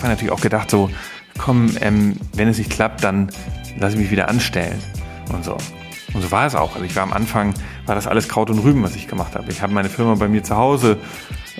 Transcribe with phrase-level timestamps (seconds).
[0.00, 0.88] Anfang natürlich auch gedacht, so,
[1.36, 3.30] komm, ähm, wenn es nicht klappt, dann
[3.78, 4.78] lasse ich mich wieder anstellen
[5.30, 5.58] und so.
[6.14, 6.72] Und so war es auch.
[6.72, 7.52] Also ich war am Anfang,
[7.84, 9.50] war das alles Kraut und Rüben, was ich gemacht habe.
[9.50, 10.96] Ich habe meine Firma bei mir zu Hause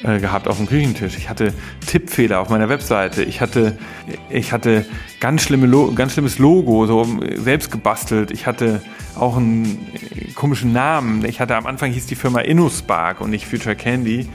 [0.02, 1.18] äh, gehabt auf dem Küchentisch.
[1.18, 1.52] Ich hatte
[1.86, 3.22] Tippfehler auf meiner Webseite.
[3.24, 3.76] Ich hatte,
[4.30, 4.86] ich hatte
[5.20, 8.30] ganz, schlimme ganz schlimmes Logo, so selbst gebastelt.
[8.30, 8.80] Ich hatte
[9.16, 9.86] auch einen
[10.34, 11.26] komischen Namen.
[11.26, 14.26] Ich hatte am Anfang hieß die Firma InnoSpark und nicht Future Candy.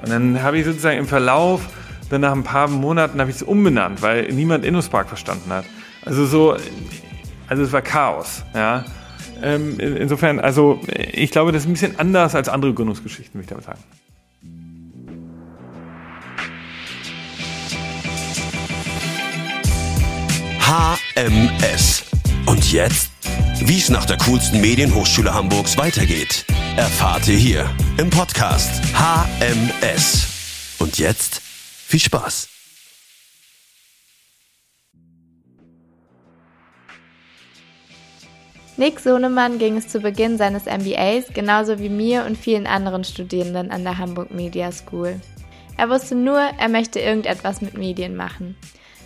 [0.00, 1.68] Und dann habe ich sozusagen im Verlauf,
[2.10, 5.64] dann nach ein paar Monaten habe ich es umbenannt, weil niemand InnoSpark verstanden hat.
[6.04, 6.56] Also so,
[7.48, 8.84] also es war Chaos, ja.
[9.42, 10.80] Ähm, insofern, also
[11.12, 13.80] ich glaube, das ist ein bisschen anders als andere Gründungsgeschichten, würde ich damit sagen.
[20.60, 22.04] HMS.
[22.46, 23.10] Und jetzt?
[23.62, 26.44] Wie es nach der coolsten Medienhochschule Hamburgs weitergeht,
[26.76, 30.26] erfahrt ihr hier im Podcast HMS.
[30.78, 31.42] Und jetzt
[31.90, 32.48] viel Spaß.
[38.76, 43.70] Nick Sohnemann ging es zu Beginn seines MBAs genauso wie mir und vielen anderen Studierenden
[43.70, 45.20] an der Hamburg Media School.
[45.76, 48.56] Er wusste nur, er möchte irgendetwas mit Medien machen.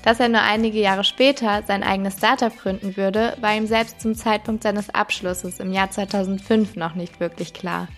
[0.03, 4.15] Dass er nur einige Jahre später sein eigenes Startup gründen würde, war ihm selbst zum
[4.15, 7.89] Zeitpunkt seines Abschlusses im Jahr 2005 noch nicht wirklich klar.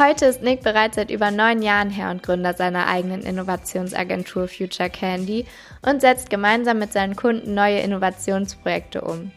[0.00, 4.88] Heute ist Nick bereits seit über neun Jahren Herr und Gründer seiner eigenen Innovationsagentur Future
[4.88, 5.44] Candy
[5.82, 9.30] und setzt gemeinsam mit seinen Kunden neue Innovationsprojekte um.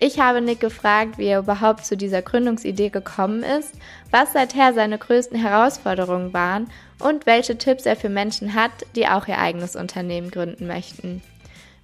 [0.00, 3.74] Ich habe Nick gefragt, wie er überhaupt zu dieser Gründungsidee gekommen ist,
[4.10, 9.28] was seither seine größten Herausforderungen waren und welche Tipps er für Menschen hat, die auch
[9.28, 11.20] ihr eigenes Unternehmen gründen möchten.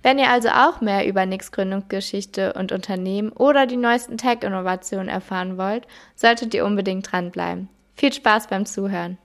[0.03, 5.59] Wenn ihr also auch mehr über Nicks Gründungsgeschichte und Unternehmen oder die neuesten Tech-Innovationen erfahren
[5.59, 7.69] wollt, solltet ihr unbedingt dranbleiben.
[7.97, 9.19] Viel Spaß beim Zuhören.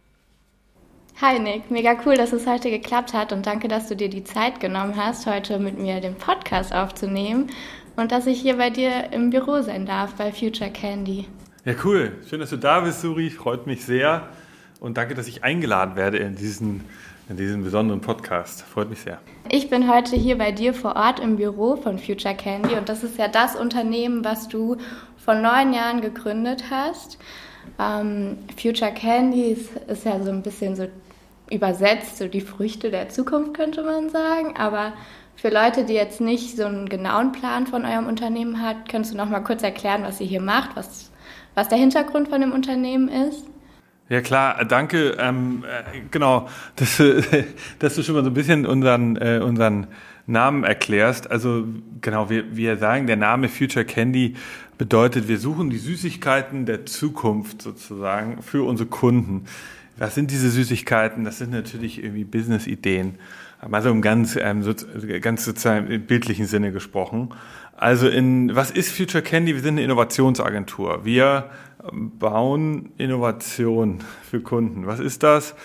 [1.21, 4.23] Hi Nick, mega cool, dass es heute geklappt hat und danke, dass du dir die
[4.23, 7.47] Zeit genommen hast, heute mit mir den Podcast aufzunehmen
[7.97, 11.25] und dass ich hier bei dir im Büro sein darf bei Future Candy.
[11.65, 12.13] Ja, cool.
[12.29, 13.29] Schön, dass du da bist, Suri.
[13.31, 14.29] Freut mich sehr.
[14.79, 16.85] Und danke, dass ich eingeladen werde in diesen,
[17.27, 18.61] in diesen besonderen Podcast.
[18.61, 19.19] Freut mich sehr.
[19.49, 23.03] Ich bin heute hier bei dir vor Ort im Büro von Future Candy und das
[23.03, 24.77] ist ja das Unternehmen, was du
[25.17, 27.17] vor neun Jahren gegründet hast.
[27.77, 29.51] Ähm, Future Candy
[29.87, 30.87] ist, ja so ein bisschen so
[31.51, 34.93] übersetzt, so die Früchte der Zukunft könnte man sagen, aber
[35.35, 39.17] für Leute, die jetzt nicht so einen genauen Plan von eurem Unternehmen hat, kannst du
[39.17, 41.11] noch mal kurz erklären, was ihr hier macht, was,
[41.55, 43.45] was der Hintergrund von dem Unternehmen ist?
[44.09, 45.15] Ja klar, danke.
[45.19, 47.01] Ähm, äh, genau, dass,
[47.79, 49.87] dass du schon mal so ein bisschen unseren, äh, unseren
[50.25, 51.29] Namen erklärst.
[51.29, 51.65] Also
[52.01, 54.35] genau, wir, wir sagen, der Name Future Candy
[54.79, 59.45] bedeutet, wir suchen die Süßigkeiten der Zukunft sozusagen für unsere Kunden.
[59.97, 61.25] Was sind diese Süßigkeiten?
[61.25, 63.15] Das sind natürlich irgendwie Business-Ideen.
[63.59, 64.73] Also im ganz, ähm, so,
[65.21, 67.33] ganz sozusagen im bildlichen Sinne gesprochen.
[67.75, 69.53] Also in, was ist Future Candy?
[69.53, 71.03] Wir sind eine Innovationsagentur.
[71.03, 71.49] Wir
[71.91, 74.87] bauen Innovation für Kunden.
[74.87, 75.55] Was ist das?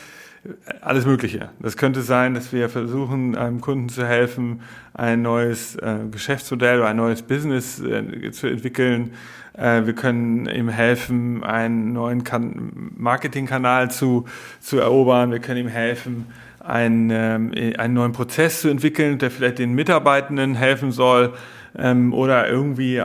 [0.82, 1.48] Alles Mögliche.
[1.58, 4.60] Das könnte sein, dass wir versuchen, einem Kunden zu helfen,
[4.92, 9.12] ein neues äh, Geschäftsmodell oder ein neues Business äh, zu entwickeln.
[9.54, 14.26] Äh, wir können ihm helfen, einen neuen kan Marketingkanal zu,
[14.60, 15.30] zu erobern.
[15.30, 16.26] Wir können ihm helfen,
[16.60, 21.32] einen, ähm, einen neuen Prozess zu entwickeln, der vielleicht den Mitarbeitenden helfen soll
[21.76, 23.04] ähm, oder irgendwie äh,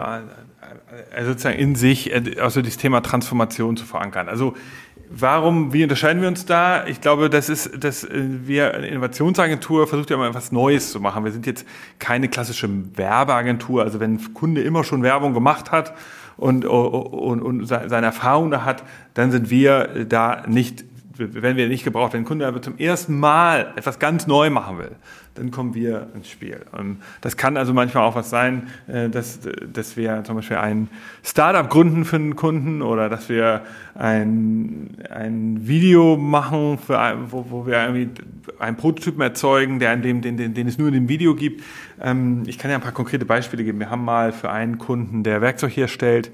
[1.12, 4.28] äh, sozusagen in sich äh, also das Thema Transformation zu verankern.
[4.28, 4.56] Also
[5.10, 6.86] warum, wie unterscheiden wir uns da?
[6.88, 11.00] Ich glaube, das ist, dass äh, wir eine Innovationsagentur versucht ja immer etwas Neues zu
[11.00, 11.24] machen.
[11.26, 11.66] Wir sind jetzt
[11.98, 13.84] keine klassische Werbeagentur.
[13.84, 15.94] Also wenn ein Kunde immer schon Werbung gemacht hat
[16.38, 18.84] und, und, und seine Erfahrung da hat,
[19.14, 20.86] dann sind wir da nicht
[21.20, 22.14] werden wir nicht gebraucht.
[22.14, 24.92] Wenn ein Kunde aber zum ersten Mal etwas ganz neu machen will,
[25.36, 26.60] dann kommen wir ins Spiel.
[26.72, 29.40] Und das kann also manchmal auch was sein, äh, dass,
[29.72, 30.90] dass wir zum Beispiel ein
[31.24, 33.62] Startup gründen für einen Kunden oder dass wir
[33.96, 38.10] ein, ein Video machen, für ein, wo, wo wir irgendwie
[38.60, 41.64] einen Prototypen erzeugen, der in dem, den, den, den es nur in dem Video gibt.
[42.02, 43.80] Ähm, ich kann ja ein paar konkrete Beispiele geben.
[43.80, 46.32] Wir haben mal für einen Kunden, der Werkzeug herstellt,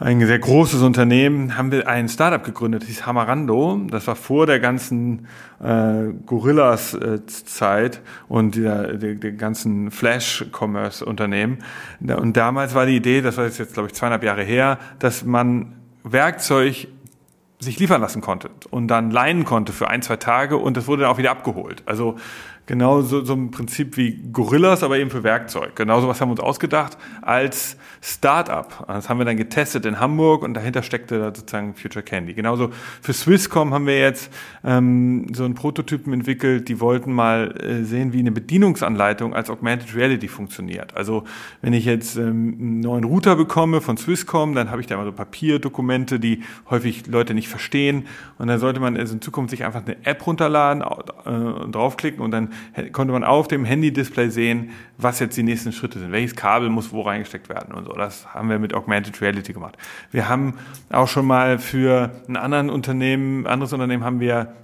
[0.00, 3.82] ein sehr großes Unternehmen, haben wir ein Startup gegründet, hieß Hamarando.
[3.90, 5.26] Das war vor der ganzen
[5.62, 8.00] äh, Gorillas-Zeit äh,
[8.32, 11.58] und der, der, der ganzen Flash-Commerce-Unternehmen.
[12.00, 15.74] Und damals war die Idee, das war jetzt, glaube ich, zweieinhalb Jahre her, dass man
[16.02, 16.88] Werkzeug
[17.58, 21.02] sich liefern lassen konnte und dann leihen konnte für ein, zwei Tage und das wurde
[21.02, 21.82] dann auch wieder abgeholt.
[21.84, 22.16] Also
[22.66, 25.76] genau so, so ein Prinzip wie Gorillas, aber eben für Werkzeug.
[25.76, 28.86] Genauso was haben wir uns ausgedacht als Startup.
[28.86, 32.32] Das haben wir dann getestet in Hamburg und dahinter steckte da sozusagen Future Candy.
[32.32, 32.70] Genauso
[33.02, 34.32] für Swisscom haben wir jetzt
[34.64, 39.94] ähm, so einen Prototypen entwickelt, die wollten mal äh, sehen, wie eine Bedienungsanleitung als Augmented
[39.94, 40.96] Reality funktioniert.
[40.96, 41.24] Also
[41.60, 45.04] wenn ich jetzt ähm, einen neuen Router bekomme von Swisscom, dann habe ich da immer
[45.04, 48.06] so Papierdokumente, die häufig Leute nicht verstehen
[48.38, 52.20] und dann sollte man also in Zukunft sich einfach eine App runterladen äh, und draufklicken
[52.20, 52.50] und dann
[52.92, 56.92] konnte man auf dem Handy-Display sehen, was jetzt die nächsten Schritte sind, welches Kabel muss
[56.92, 57.92] wo reingesteckt werden und so.
[57.92, 59.76] Das haben wir mit Augmented Reality gemacht.
[60.10, 60.54] Wir haben
[60.90, 64.54] auch schon mal für ein anderen Unternehmen, anderes Unternehmen haben wir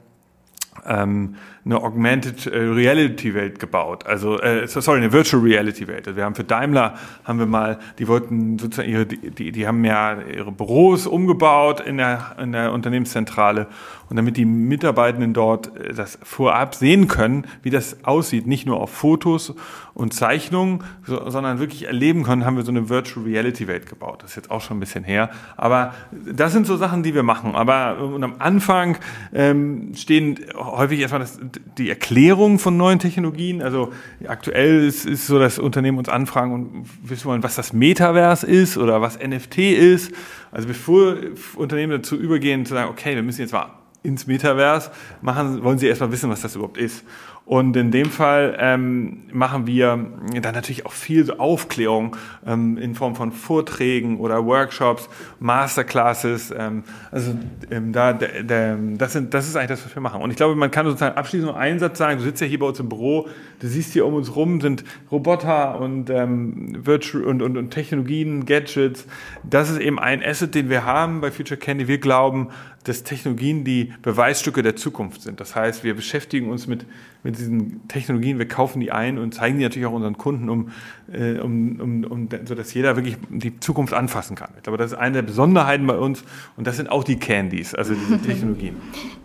[0.86, 4.06] ähm, eine Augmented äh, Reality Welt gebaut.
[4.06, 6.06] Also äh, sorry, eine Virtual Reality Welt.
[6.06, 9.84] Also wir haben für Daimler haben wir mal, die wollten sozusagen ihre, die, die haben
[9.84, 13.66] ja ihre Büros umgebaut in der, in der Unternehmenszentrale
[14.08, 18.80] und damit die Mitarbeitenden dort äh, das vorab sehen können, wie das aussieht, nicht nur
[18.80, 19.54] auf Fotos
[19.94, 24.22] und Zeichnungen, so, sondern wirklich erleben können, haben wir so eine Virtual Reality Welt gebaut.
[24.22, 25.30] Das ist jetzt auch schon ein bisschen her.
[25.56, 27.56] Aber das sind so Sachen, die wir machen.
[27.56, 28.98] Aber und am Anfang
[29.34, 31.40] ähm, stehen häufig erstmal das,
[31.78, 33.62] die Erklärung von neuen Technologien.
[33.62, 33.92] Also
[34.26, 38.76] aktuell ist, ist so, dass Unternehmen uns anfragen und wissen wollen, was das Metaverse ist
[38.78, 40.12] oder was NFT ist.
[40.52, 41.16] Also bevor
[41.56, 43.70] Unternehmen dazu übergehen zu sagen, okay, wir müssen jetzt mal
[44.02, 47.04] ins Metaverse machen, wollen sie erstmal wissen, was das überhaupt ist.
[47.46, 50.04] Und in dem Fall ähm, machen wir
[50.42, 55.08] dann natürlich auch viel Aufklärung ähm, in Form von Vorträgen oder Workshops,
[55.38, 56.50] Masterclasses.
[56.50, 56.82] Ähm,
[57.12, 57.36] also
[57.70, 60.22] ähm, da, der, der, das, sind, das ist eigentlich das, was wir machen.
[60.22, 62.18] Und ich glaube, man kann sozusagen abschließend nur einen Satz sagen.
[62.18, 63.28] Du sitzt ja hier bei uns im Büro,
[63.60, 64.82] du siehst hier um uns rum sind
[65.12, 69.06] Roboter und, ähm, Virtual und, und, und Technologien, Gadgets.
[69.44, 71.86] Das ist eben ein Asset, den wir haben bei Future Candy.
[71.86, 72.48] Wir glauben,
[72.88, 75.40] dass Technologien die Beweisstücke der Zukunft sind.
[75.40, 76.86] Das heißt, wir beschäftigen uns mit,
[77.22, 80.70] mit diesen Technologien, wir kaufen die ein und zeigen die natürlich auch unseren Kunden, um,
[81.12, 84.50] äh, um, um, um so dass jeder wirklich die Zukunft anfassen kann.
[84.56, 86.24] Ich glaube, das ist eine der Besonderheiten bei uns
[86.56, 88.76] und das sind auch die Candies, also diese Technologien.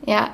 [0.06, 0.32] ja,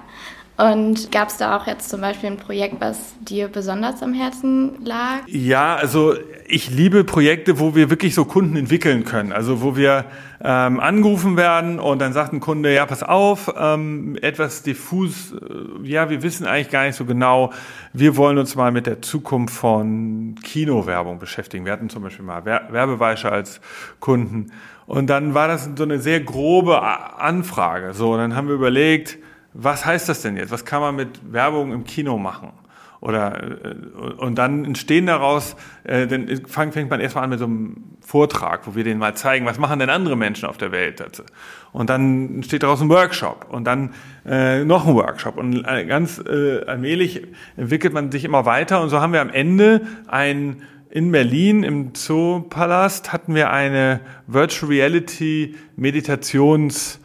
[0.58, 4.84] und gab es da auch jetzt zum Beispiel ein Projekt, was dir besonders am Herzen
[4.84, 5.20] lag?
[5.28, 6.16] Ja, also
[6.48, 9.32] ich liebe Projekte, wo wir wirklich so Kunden entwickeln können.
[9.34, 10.06] Also wo wir
[10.44, 15.88] ähm, angerufen werden und dann sagt ein Kunde, ja, pass auf, ähm, etwas diffus, äh,
[15.88, 17.54] ja, wir wissen eigentlich gar nicht so genau,
[17.94, 21.66] wir wollen uns mal mit der Zukunft von Kinowerbung beschäftigen.
[21.66, 23.62] Wir hatten zum Beispiel mal Werbeweische als
[24.00, 24.52] Kunden.
[24.88, 27.94] Und dann war das so eine sehr grobe Anfrage.
[27.94, 29.20] So, und dann haben wir überlegt,
[29.60, 30.52] was heißt das denn jetzt?
[30.52, 32.52] Was kann man mit Werbung im Kino machen?
[33.00, 33.76] Oder äh,
[34.18, 38.76] und dann entstehen daraus, äh, dann fängt, man erstmal an mit so einem Vortrag, wo
[38.76, 41.24] wir denen mal zeigen, was machen denn andere Menschen auf der Welt dazu.
[41.72, 43.94] Und dann entsteht daraus ein Workshop und dann
[44.26, 45.38] äh, noch ein Workshop.
[45.38, 47.24] Und äh, ganz äh, allmählich
[47.56, 51.94] entwickelt man sich immer weiter und so haben wir am Ende ein in Berlin im
[51.94, 57.02] Zoopalast hatten wir eine Virtual Reality Meditations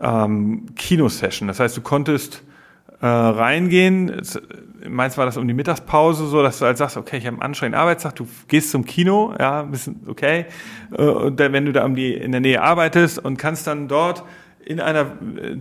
[0.00, 1.48] ähm, Kinosession.
[1.48, 2.42] Das heißt, du konntest
[3.00, 4.22] äh, reingehen.
[4.88, 7.42] Meins war das um die Mittagspause so, dass du halt sagst, okay, ich habe einen
[7.42, 10.46] anstrengenden Arbeitstag, du gehst zum Kino, ja, bisschen okay.
[10.96, 13.88] Äh, und dann, wenn du da um die in der Nähe arbeitest und kannst dann
[13.88, 14.22] dort
[14.66, 15.12] in einer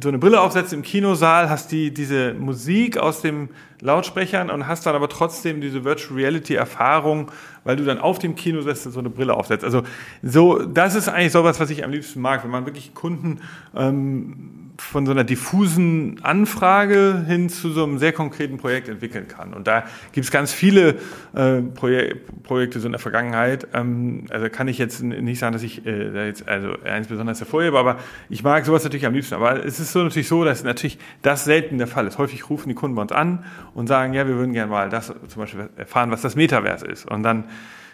[0.02, 3.50] so eine Brille aufsetzen im Kinosaal, hast die diese Musik aus dem
[3.80, 7.32] Lautsprechern und hast dann aber trotzdem diese Virtual Reality Erfahrung,
[7.64, 9.64] weil du dann auf dem Kino sitzt und so eine Brille aufsetzt.
[9.64, 9.84] Also
[10.24, 13.42] so, das ist eigentlich sowas, was ich am liebsten mag, wenn man wirklich Kunden
[13.76, 19.54] ähm, von so einer diffusen Anfrage hin zu so einem sehr konkreten Projekt entwickeln kann.
[19.54, 20.96] Und da gibt es ganz viele
[21.34, 23.68] äh, Projek Projekte so in der Vergangenheit.
[23.74, 27.40] Ähm, also kann ich jetzt nicht sagen, dass ich äh, da jetzt also eins besonders
[27.40, 27.98] hervorhebe, aber
[28.30, 29.36] ich mag sowas natürlich am liebsten.
[29.36, 32.18] Aber es ist so natürlich so, dass natürlich das selten der Fall ist.
[32.18, 35.08] Häufig rufen die Kunden bei uns an und sagen, ja, wir würden gerne mal das
[35.08, 37.06] zum Beispiel erfahren, was das Metaverse ist.
[37.06, 37.46] Und dann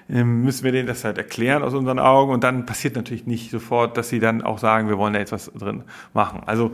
[0.07, 3.97] müssen wir denen das halt erklären aus unseren Augen und dann passiert natürlich nicht sofort,
[3.97, 6.41] dass sie dann auch sagen, wir wollen da jetzt was drin machen.
[6.45, 6.71] Also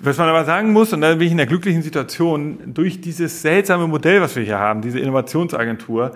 [0.00, 3.42] was man aber sagen muss, und da bin ich in der glücklichen Situation, durch dieses
[3.42, 6.12] seltsame Modell, was wir hier haben, diese Innovationsagentur,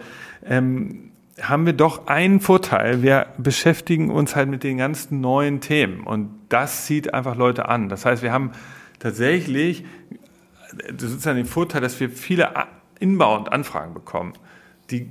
[0.47, 1.11] ähm,
[1.41, 3.03] haben wir doch einen Vorteil.
[3.03, 7.89] Wir beschäftigen uns halt mit den ganzen neuen Themen und das zieht einfach Leute an.
[7.89, 8.53] Das heißt, wir haben
[9.01, 9.85] tatsächlich
[10.91, 12.51] sozusagen den Vorteil, dass wir viele
[13.01, 14.35] Inbound-Anfragen bekommen,
[14.91, 15.11] die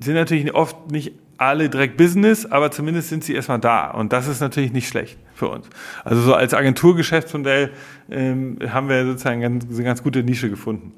[0.00, 3.90] sind natürlich oft nicht alle direkt Business, aber zumindest sind sie erstmal da.
[3.90, 5.68] Und das ist natürlich nicht schlecht für uns.
[6.04, 7.70] Also so als Agenturgeschäftsmodell
[8.10, 10.92] ähm, haben wir sozusagen ganz, eine ganz gute Nische gefunden.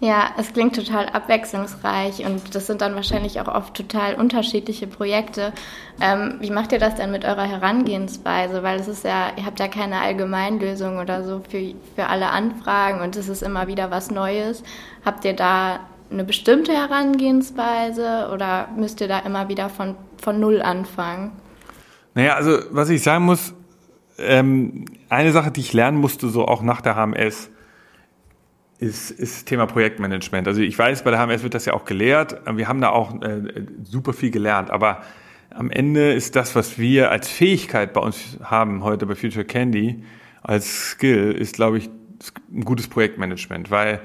[0.00, 5.52] Ja, es klingt total abwechslungsreich und das sind dann wahrscheinlich auch oft total unterschiedliche Projekte.
[6.00, 8.62] Ähm, wie macht ihr das denn mit eurer Herangehensweise?
[8.62, 13.00] Weil es ist ja, ihr habt ja keine Allgemeinlösung oder so für, für alle Anfragen
[13.00, 14.62] und es ist immer wieder was Neues.
[15.04, 20.62] Habt ihr da eine bestimmte Herangehensweise oder müsst ihr da immer wieder von, von Null
[20.62, 21.32] anfangen?
[22.14, 23.54] Naja, also was ich sagen muss,
[24.18, 27.50] ähm, eine Sache, die ich lernen musste, so auch nach der HMS,
[28.78, 30.46] ist, ist Thema Projektmanagement.
[30.46, 32.40] Also ich weiß, bei der HMS wird das ja auch gelehrt.
[32.52, 34.70] Wir haben da auch äh, super viel gelernt.
[34.70, 35.02] Aber
[35.50, 40.04] am Ende ist das, was wir als Fähigkeit bei uns haben heute bei Future Candy
[40.42, 41.90] als Skill, ist, glaube ich,
[42.52, 44.00] ein gutes Projektmanagement, weil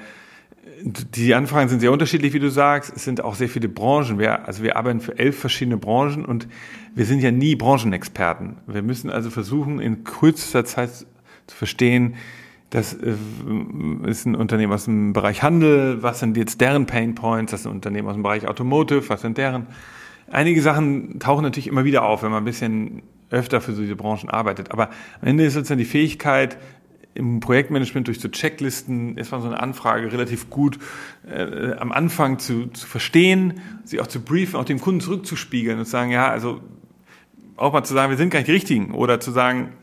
[0.84, 2.94] die Anfragen sind sehr unterschiedlich, wie du sagst.
[2.96, 4.20] Es sind auch sehr viele Branchen.
[4.20, 6.48] Wir, also wir arbeiten für elf verschiedene Branchen und
[6.94, 8.58] wir sind ja nie Branchenexperten.
[8.68, 10.90] Wir müssen also versuchen, in kürzester Zeit
[11.48, 12.16] zu verstehen,
[12.70, 13.14] das äh,
[14.06, 17.66] ist ein Unternehmen aus dem Bereich Handel, was sind jetzt deren Pain Points, das ist
[17.68, 19.68] ein Unternehmen aus dem Bereich Automotive, was sind deren.
[20.32, 24.30] Einige Sachen tauchen natürlich immer wieder auf, wenn man ein bisschen öfter für diese Branchen
[24.30, 24.72] arbeitet.
[24.72, 24.90] Aber
[25.22, 26.58] am Ende ist sozusagen die Fähigkeit,
[27.16, 30.80] im Projektmanagement durch so Checklisten ist man so eine Anfrage relativ gut
[31.28, 35.86] äh, am Anfang zu, zu verstehen, sie auch zu briefen, auch dem Kunden zurückzuspiegeln und
[35.86, 36.62] zu sagen, ja, also
[37.56, 39.74] auch mal zu sagen, wir sind gar nicht die Richtigen oder zu sagen,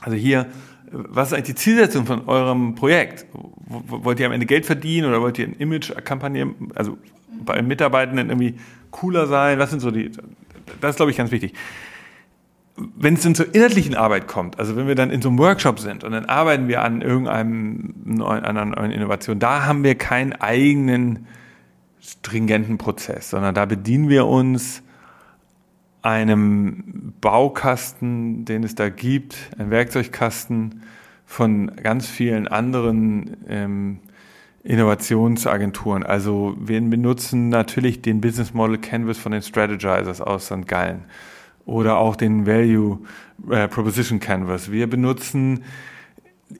[0.00, 0.46] also hier,
[0.90, 3.26] was ist eigentlich die Zielsetzung von eurem Projekt?
[3.66, 6.98] Wollt ihr am Ende Geld verdienen oder wollt ihr eine Image-Kampagne, also
[7.44, 8.54] bei Mitarbeitenden irgendwie
[8.90, 9.58] cooler sein?
[9.58, 10.10] Was sind so die,
[10.80, 11.54] das ist glaube ich ganz wichtig.
[12.96, 15.78] Wenn es dann zur inhaltlichen Arbeit kommt, also wenn wir dann in so einem Workshop
[15.78, 20.32] sind und dann arbeiten wir an irgendeinem neuen, einer neuen Innovation, da haben wir keinen
[20.32, 21.26] eigenen
[22.00, 24.82] stringenten Prozess, sondern da bedienen wir uns
[26.02, 30.82] einem Baukasten, den es da gibt, ein Werkzeugkasten
[31.26, 33.98] von ganz vielen anderen ähm,
[34.62, 36.02] Innovationsagenturen.
[36.02, 40.66] Also wir benutzen natürlich den Business Model Canvas von den Strategizers aus St.
[40.66, 41.04] Gallen
[41.66, 42.98] oder auch den Value
[43.50, 44.70] äh, Proposition Canvas.
[44.70, 45.64] Wir benutzen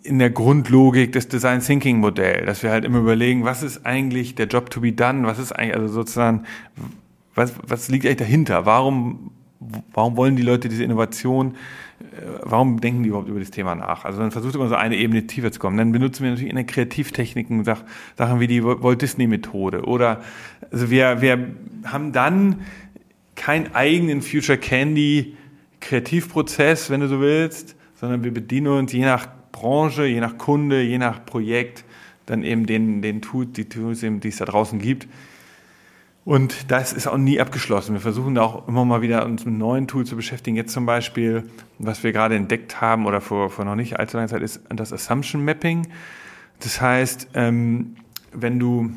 [0.03, 4.35] in der Grundlogik des Design Thinking Modell, dass wir halt immer überlegen, was ist eigentlich
[4.35, 6.45] der Job to be done, was ist eigentlich, also sozusagen,
[7.35, 8.67] was, was liegt eigentlich dahinter?
[8.67, 9.33] Warum,
[9.93, 11.55] warum wollen die Leute diese Innovation?
[12.01, 12.05] Äh,
[12.43, 14.05] warum denken die überhaupt über das Thema nach?
[14.05, 15.77] Also dann versucht immer so eine Ebene tiefer zu kommen.
[15.77, 20.21] Dann benutzen wir natürlich in der Kreativtechniken Sachen wie die Walt Disney Methode oder
[20.71, 21.49] also wir, wir
[21.85, 22.61] haben dann
[23.41, 25.35] keinen eigenen Future Candy
[25.81, 30.83] Kreativprozess, wenn du so willst, sondern wir bedienen uns je nach Branche, je nach Kunde,
[30.83, 31.85] je nach Projekt
[32.27, 35.09] dann eben den, den Tools, die Tools, die es da draußen gibt,
[36.27, 37.95] und das ist auch nie abgeschlossen.
[37.95, 40.55] Wir versuchen da auch immer mal wieder uns mit neuen Tools zu beschäftigen.
[40.55, 41.45] Jetzt zum Beispiel,
[41.79, 44.93] was wir gerade entdeckt haben oder vor, vor noch nicht allzu langer Zeit, ist das
[44.93, 45.89] Assumption Mapping.
[46.61, 47.97] Das heißt, ähm,
[48.33, 48.93] wenn du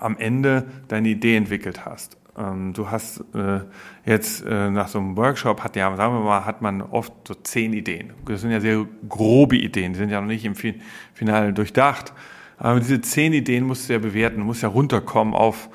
[0.00, 3.60] am Ende deine Idee entwickelt hast, ähm, du hast äh,
[4.06, 7.34] jetzt äh, nach so einem Workshop hat ja, sagen wir mal, hat man oft so
[7.34, 8.12] zehn Ideen.
[8.26, 12.12] Das sind ja sehr grobe Ideen, die sind ja noch nicht im Finale durchdacht.
[12.56, 15.68] Aber diese zehn Ideen musst du ja bewerten, musst ja runterkommen auf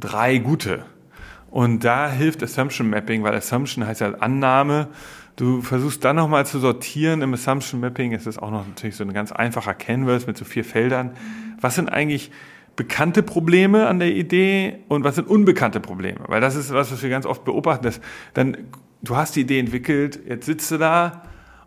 [0.00, 0.84] drei gute.
[1.50, 4.88] Und da hilft Assumption Mapping, weil Assumption heißt ja Annahme.
[5.36, 8.12] Du versuchst dann nochmal zu sortieren im Assumption Mapping.
[8.12, 11.10] Es ist auch noch natürlich so ein ganz einfacher Canvas mit so vier Feldern.
[11.60, 12.30] Was sind eigentlich
[12.76, 16.20] bekannte Probleme an der Idee und was sind unbekannte Probleme?
[16.26, 17.84] Weil das ist was, was wir ganz oft beobachten.
[17.84, 18.00] Dass
[18.34, 18.56] dann,
[19.02, 21.22] du hast die Idee entwickelt, jetzt sitzt du da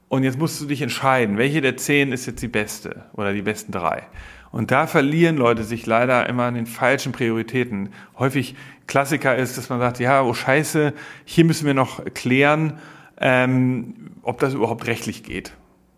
[0.10, 3.42] und jetzt musst du dich entscheiden, welche der zehn ist jetzt die beste oder die
[3.42, 4.04] besten drei.
[4.52, 7.90] Und da verlieren Leute sich leider immer an den falschen Prioritäten.
[8.18, 8.56] Häufig
[8.88, 10.94] Klassiker ist, dass man sagt, ja, oh Scheiße,
[11.26, 12.80] hier müssen wir noch klären,
[13.20, 15.54] ähm, ob das überhaupt rechtlich geht.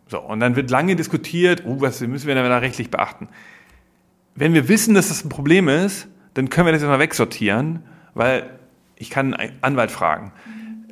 [0.07, 3.29] So, und dann wird lange diskutiert, oh, was müssen wir da rechtlich beachten.
[4.39, 7.83] Wenn wir wissen, dass das ein Problem ist, dann können wir das jetzt mal wegsortieren,
[8.13, 8.49] weil
[8.95, 10.31] ich kann einen Anwalt fragen.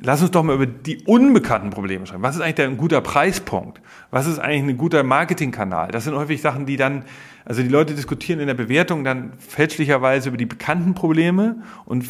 [0.00, 2.22] Lass uns doch mal über die unbekannten Probleme schreiben.
[2.22, 3.80] Was ist eigentlich ein guter Preispunkt?
[4.10, 5.90] Was ist eigentlich ein guter Marketingkanal?
[5.90, 7.04] Das sind häufig Sachen, die dann
[7.46, 12.04] also die Leute diskutieren in der Bewertung dann fälschlicherweise über die bekannten Probleme und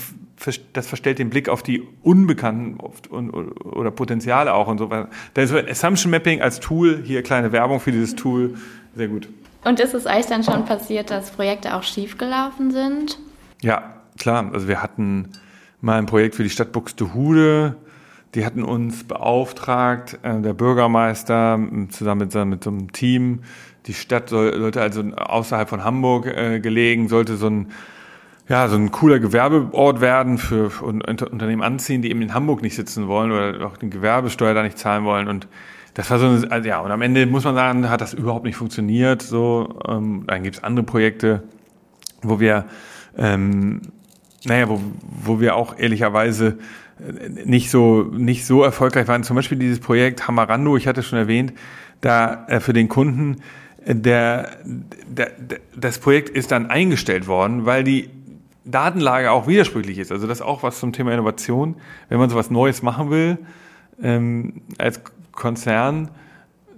[0.73, 5.09] das verstellt den Blick auf die unbekannten oder Potenziale auch und so weiter.
[5.35, 8.55] Da ist Assumption Mapping als Tool, hier kleine Werbung für dieses Tool,
[8.97, 9.29] sehr gut.
[9.65, 13.19] Und ist es euch dann schon passiert, dass Projekte auch schiefgelaufen sind?
[13.63, 14.51] Ja, klar.
[14.53, 15.31] Also wir hatten
[15.81, 17.77] mal ein Projekt für die Stadt Buxtehude.
[18.35, 23.41] Die hatten uns beauftragt, äh, der Bürgermeister zusammen mit, mit so einem Team,
[23.87, 27.69] die Stadt sollte also außerhalb von Hamburg äh, gelegen, sollte so ein
[28.49, 32.77] ja, so ein cooler Gewerbeort werden für, für Unternehmen anziehen, die eben in Hamburg nicht
[32.77, 35.29] sitzen wollen oder auch den Gewerbesteuer da nicht zahlen wollen.
[35.29, 35.47] Und
[35.99, 38.45] das war so eine, also ja, und am Ende muss man sagen, hat das überhaupt
[38.45, 39.21] nicht funktioniert.
[39.21, 41.43] So, ähm, dann gibt's andere Projekte.
[42.23, 42.67] wo wir,
[43.17, 43.83] ähm,
[44.45, 46.59] naja, wo, wo wir auch ehrlicherweise
[47.45, 49.25] nicht so, nicht so erfolgreich waren.
[49.25, 51.53] Zum Beispiel dieses Projekt Hamarando, ich hatte schon erwähnt,
[52.01, 53.39] da äh, für den Kunden,
[53.85, 58.09] äh, der, der, der, das Projekt ist dann eingestellt worden, weil die
[58.65, 60.13] Datenlage auch widersprüchlich ist.
[60.13, 61.75] Also das ist auch was zum Thema Innovation.
[62.09, 63.39] Wenn man sowas Neues machen will,
[64.01, 65.01] ähm, als
[65.39, 66.11] Konzern,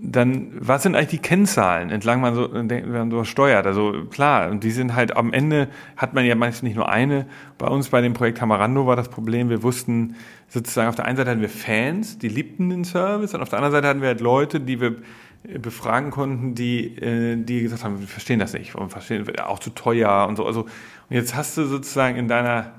[0.02, 3.66] dann, was sind eigentlich die Kennzahlen, entlang man so, wenn man so steuert?
[3.66, 7.26] Also klar, und die sind halt am Ende, hat man ja meistens nicht nur eine.
[7.58, 10.16] Bei uns bei dem Projekt Hamarando war das Problem, wir wussten
[10.48, 13.58] sozusagen, auf der einen Seite hatten wir Fans, die liebten den Service, und auf der
[13.58, 14.96] anderen Seite hatten wir halt Leute, die wir
[15.42, 19.70] befragen konnten, die, äh, die gesagt haben, wir verstehen das nicht und verstehen auch zu
[19.70, 20.46] teuer und so.
[20.46, 22.72] Also, und jetzt hast du sozusagen in deiner,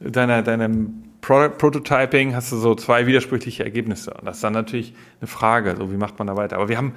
[0.00, 4.14] deiner, deinem Prototyping hast du so zwei widersprüchliche Ergebnisse.
[4.14, 6.54] Und das ist dann natürlich eine Frage, so wie macht man da weiter.
[6.54, 6.94] Aber wir haben,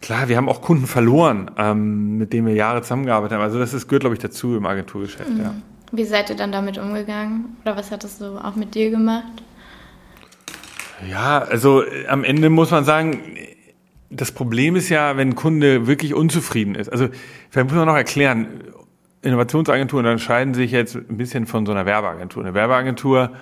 [0.00, 3.44] klar, wir haben auch Kunden verloren, ähm, mit denen wir Jahre zusammengearbeitet haben.
[3.44, 5.40] Also das ist, gehört, glaube ich, dazu im Agenturgeschäft, mhm.
[5.40, 5.54] ja.
[5.92, 7.56] Wie seid ihr dann damit umgegangen?
[7.62, 9.42] Oder was hat das so auch mit dir gemacht?
[11.08, 13.20] Ja, also äh, am Ende muss man sagen,
[14.10, 16.90] das Problem ist ja, wenn ein Kunde wirklich unzufrieden ist.
[16.90, 17.08] Also
[17.50, 18.46] vielleicht muss man noch erklären,
[19.20, 22.42] Innovationsagenturen unterscheiden sich jetzt ein bisschen von so einer Werbeagentur.
[22.42, 23.32] Eine Werbeagentur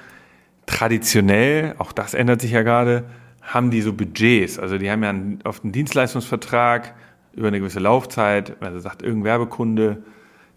[0.67, 3.05] traditionell, auch das ändert sich ja gerade,
[3.43, 4.59] haben die so Budgets.
[4.59, 6.95] Also die haben ja einen, oft einen Dienstleistungsvertrag
[7.35, 8.57] über eine gewisse Laufzeit.
[8.61, 10.03] Also sagt irgendein Werbekunde,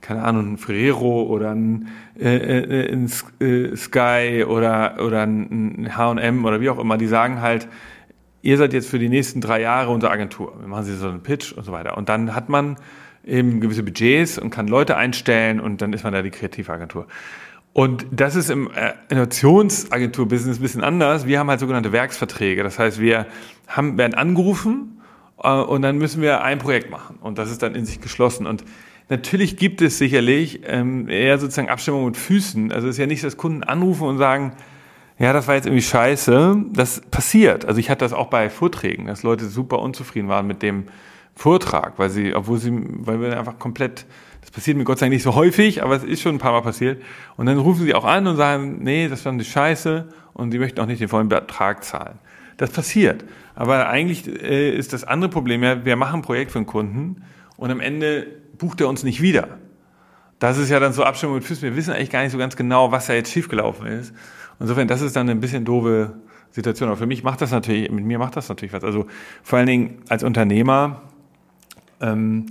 [0.01, 1.89] keine Ahnung, ein Ferrero oder ein,
[2.19, 7.41] äh, äh ein äh, Sky oder, oder ein H&M oder wie auch immer, die sagen
[7.41, 7.67] halt,
[8.41, 10.55] ihr seid jetzt für die nächsten drei Jahre unsere Agentur.
[10.59, 11.97] Wir machen sie so einen Pitch und so weiter.
[11.97, 12.77] Und dann hat man
[13.25, 17.05] eben gewisse Budgets und kann Leute einstellen und dann ist man da die Kreativagentur.
[17.73, 21.27] Und das ist im äh, Innovationsagentur-Business ein bisschen anders.
[21.27, 22.63] Wir haben halt sogenannte Werksverträge.
[22.63, 23.27] Das heißt, wir
[23.67, 25.01] haben, werden angerufen
[25.41, 27.17] äh, und dann müssen wir ein Projekt machen.
[27.21, 28.47] Und das ist dann in sich geschlossen.
[28.47, 28.63] Und
[29.07, 32.71] natürlich gibt es sicherlich ähm, eher sozusagen Abstimmung mit Füßen.
[32.71, 34.53] Also es ist ja nicht, dass Kunden anrufen und sagen,
[35.19, 36.65] ja, das war jetzt irgendwie scheiße.
[36.71, 37.65] Das passiert.
[37.65, 40.85] Also ich hatte das auch bei Vorträgen, dass Leute super unzufrieden waren mit dem
[41.35, 44.05] Vortrag, weil sie, obwohl sie, weil wir einfach komplett,
[44.41, 46.51] das passiert mir Gott sei Dank nicht so häufig, aber es ist schon ein paar
[46.51, 47.01] Mal passiert.
[47.37, 50.59] Und dann rufen sie auch an und sagen, nee, das war eine Scheiße und sie
[50.59, 52.19] möchten auch nicht den vollen Betrag zahlen.
[52.57, 53.25] Das passiert.
[53.55, 57.23] Aber eigentlich äh, ist das andere Problem ja, wir machen ein Projekt für einen Kunden
[57.57, 58.27] und am Ende
[58.57, 59.59] bucht er uns nicht wieder.
[60.39, 61.63] Das ist ja dann so Abstimmung mit Füßen.
[61.63, 64.13] Wir wissen eigentlich gar nicht so ganz genau, was da jetzt schiefgelaufen ist.
[64.59, 66.15] Insofern, das ist dann ein bisschen doofe
[66.51, 66.89] Situation.
[66.89, 68.83] Aber für mich macht das natürlich, mit mir macht das natürlich was.
[68.83, 69.05] Also
[69.43, 71.01] vor allen Dingen als Unternehmer,
[72.01, 72.45] ähm,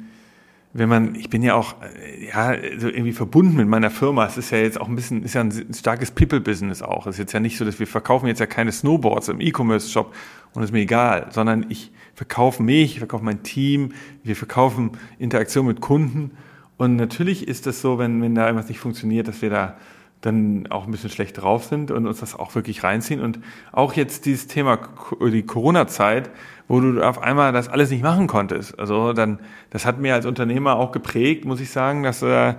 [0.73, 4.27] wenn man, ich bin ja auch äh, ja so irgendwie verbunden mit meiner Firma.
[4.27, 7.07] Es ist ja jetzt auch ein bisschen, ist ja ein starkes People-Business auch.
[7.07, 10.15] Es ist jetzt ja nicht so, dass wir verkaufen jetzt ja keine Snowboards im E-Commerce-Shop
[10.55, 15.67] und ist mir egal, sondern ich verkaufe mich, ich verkaufe mein Team, wir verkaufen Interaktion
[15.67, 16.33] mit Kunden.
[16.77, 19.77] Und natürlich ist das so, wenn, wenn da irgendwas nicht funktioniert, dass wir da
[20.21, 23.21] dann auch ein bisschen schlecht drauf sind und uns das auch wirklich reinziehen.
[23.21, 23.39] Und
[23.73, 24.79] auch jetzt dieses Thema,
[25.21, 26.31] die Corona-Zeit,
[26.69, 28.79] wo du auf einmal das alles nicht machen konntest.
[28.79, 32.55] Also dann, das hat mir als Unternehmer auch geprägt, muss ich sagen, dass äh,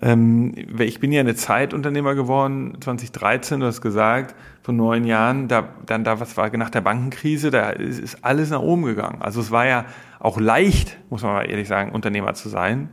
[0.00, 5.68] ähm, ich bin ja eine Zeitunternehmer geworden, 2013, du hast gesagt, vor neun Jahren, da,
[5.84, 9.20] dann da, was war nach der Bankenkrise, da ist, ist alles nach oben gegangen.
[9.20, 9.84] Also es war ja
[10.18, 12.88] auch leicht, muss man mal ehrlich sagen, Unternehmer zu sein.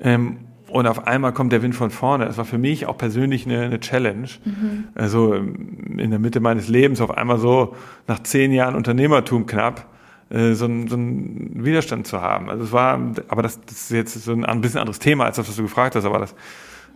[0.00, 0.38] Ähm,
[0.72, 2.26] und auf einmal kommt der Wind von vorne.
[2.26, 4.28] Das war für mich auch persönlich eine, eine Challenge.
[4.44, 4.84] Mhm.
[4.94, 7.74] Also in der Mitte meines Lebens auf einmal so
[8.06, 9.86] nach zehn Jahren Unternehmertum knapp
[10.30, 12.48] äh, so, ein, so einen Widerstand zu haben.
[12.48, 15.36] Also es war, aber das, das ist jetzt so ein, ein bisschen anderes Thema als
[15.36, 16.04] das, was du gefragt hast.
[16.04, 16.34] Aber das,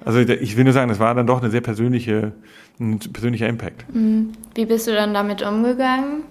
[0.05, 2.33] also ich will nur sagen, das war dann doch eine sehr persönliche,
[2.79, 3.85] ein persönlicher Impact.
[3.93, 4.33] Mhm.
[4.55, 6.23] Wie bist du dann damit umgegangen?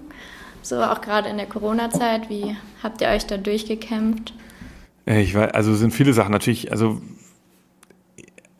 [0.61, 2.29] So auch gerade in der Corona-Zeit.
[2.29, 4.33] Wie habt ihr euch da durchgekämpft?
[5.05, 7.01] Äh, ich weiß, also sind viele Sachen natürlich, also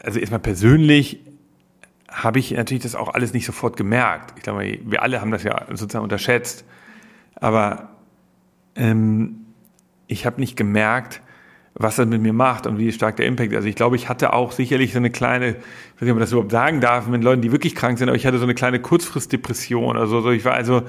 [0.04, 1.20] also erstmal persönlich
[2.12, 4.34] habe ich natürlich das auch alles nicht sofort gemerkt.
[4.38, 6.64] Ich glaube, wir alle haben das ja sozusagen unterschätzt.
[7.36, 7.90] Aber
[8.76, 9.46] ähm,
[10.08, 11.22] ich habe nicht gemerkt,
[11.74, 13.58] was das mit mir macht und wie stark der Impact ist.
[13.58, 16.20] Also ich glaube, ich hatte auch sicherlich so eine kleine, ich weiß nicht, ob man
[16.20, 18.54] das überhaupt sagen darf, mit Leuten, die wirklich krank sind, aber ich hatte so eine
[18.54, 19.98] kleine Kurzfristdepression.
[19.98, 20.84] Also ich war also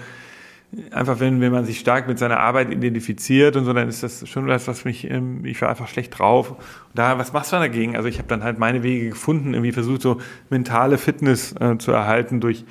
[0.91, 4.29] einfach, wenn, wenn man sich stark mit seiner Arbeit identifiziert und so, dann ist das
[4.29, 6.53] schon was, was mich, ähm, ich war einfach schlecht drauf.
[6.53, 6.61] Und
[6.95, 7.97] da, was machst du dagegen?
[7.97, 11.93] Also ich habe dann halt meine Wege gefunden, irgendwie versucht, so mentale Fitness äh, zu
[11.93, 12.65] erhalten durch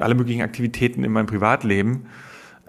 [0.00, 2.06] alle möglichen Aktivitäten in meinem Privatleben.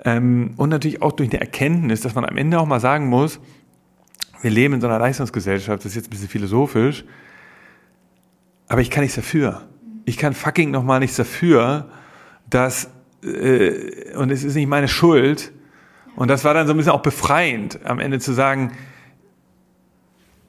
[0.06, 3.40] Ähm, und natürlich auch durch eine Erkenntnis, dass man am Ende auch mal sagen muss,
[4.42, 7.04] wir leben in so einer Leistungsgesellschaft, das ist jetzt ein bisschen philosophisch,
[8.70, 9.68] aber ich kann nichts dafür.
[10.06, 11.90] Ich kann fucking nochmal nichts dafür,
[12.50, 12.90] dass
[13.24, 15.52] äh, und es ist nicht meine Schuld.
[16.16, 18.74] Und das war dann so ein bisschen auch befreiend, am Ende zu sagen,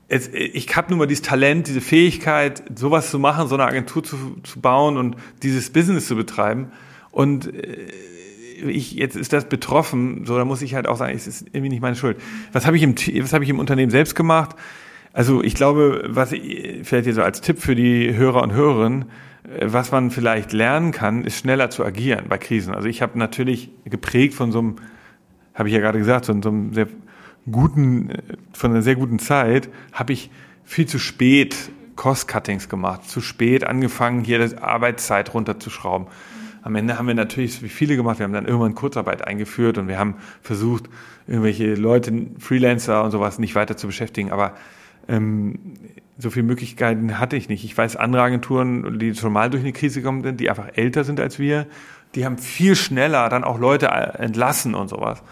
[0.09, 4.02] es, ich habe nun mal dieses Talent, diese Fähigkeit, sowas zu machen, so eine Agentur
[4.02, 6.72] zu, zu bauen und dieses Business zu betreiben.
[7.12, 7.87] Und äh,
[8.68, 11.68] ich, jetzt ist das betroffen, so da muss ich halt auch sagen, es ist irgendwie
[11.68, 12.20] nicht meine Schuld.
[12.52, 14.56] Was habe ich im, ich im Unternehmen selbst gemacht?
[15.12, 19.06] Also ich glaube, was ich, vielleicht hier so als Tipp für die Hörer und Hörerinnen,
[19.44, 22.74] was man vielleicht lernen kann, ist schneller zu agieren bei Krisen.
[22.74, 24.76] Also ich habe natürlich geprägt von so einem,
[25.55, 26.88] habe ich ja gerade gesagt, so, so einem sehr
[27.50, 28.22] guten, äh,
[28.53, 30.31] von einer sehr guten Zeit, habe ich
[30.64, 31.57] viel zu spät
[31.96, 36.07] Cost-Cuttings gemacht, zu spät angefangen, hier die Arbeitszeit runterzuschrauben.
[36.62, 38.18] Am Ende haben wir natürlich wie viele gemacht.
[38.18, 40.88] Wir haben dann irgendwann Kurzarbeit eingeführt und wir haben versucht,
[41.26, 44.31] irgendwelche Leute, Freelancer und sowas nicht weiter zu beschäftigen.
[44.31, 44.55] Aber
[45.09, 45.59] ähm,
[46.20, 47.64] so viele Möglichkeiten hatte ich nicht.
[47.64, 51.04] Ich weiß, andere Agenturen, die schon mal durch eine Krise gekommen sind, die einfach älter
[51.04, 51.66] sind als wir,
[52.14, 55.22] die haben viel schneller dann auch Leute entlassen und sowas.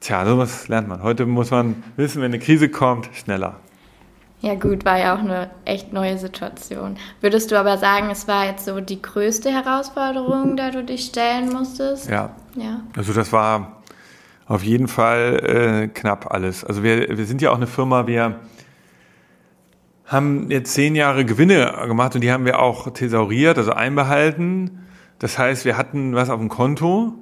[0.00, 1.02] Tja, sowas lernt man.
[1.02, 3.56] Heute muss man wissen, wenn eine Krise kommt, schneller.
[4.40, 6.98] Ja gut, war ja auch eine echt neue Situation.
[7.22, 11.50] Würdest du aber sagen, es war jetzt so die größte Herausforderung, der du dich stellen
[11.50, 12.10] musstest?
[12.10, 12.34] Ja.
[12.54, 12.82] ja.
[12.94, 13.82] Also das war
[14.46, 16.62] auf jeden Fall äh, knapp alles.
[16.62, 18.40] Also wir, wir sind ja auch eine Firma, wir
[20.06, 24.86] haben jetzt zehn Jahre Gewinne gemacht und die haben wir auch thesauriert, also einbehalten.
[25.18, 27.14] Das heißt, wir hatten was auf dem Konto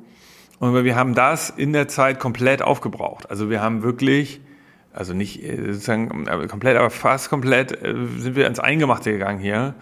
[0.58, 3.30] und wir haben das in der Zeit komplett aufgebraucht.
[3.30, 4.40] Also wir haben wirklich
[4.92, 9.74] also nicht äh, sozusagen komplett, aber fast komplett äh, sind wir ins Eingemachte gegangen hier,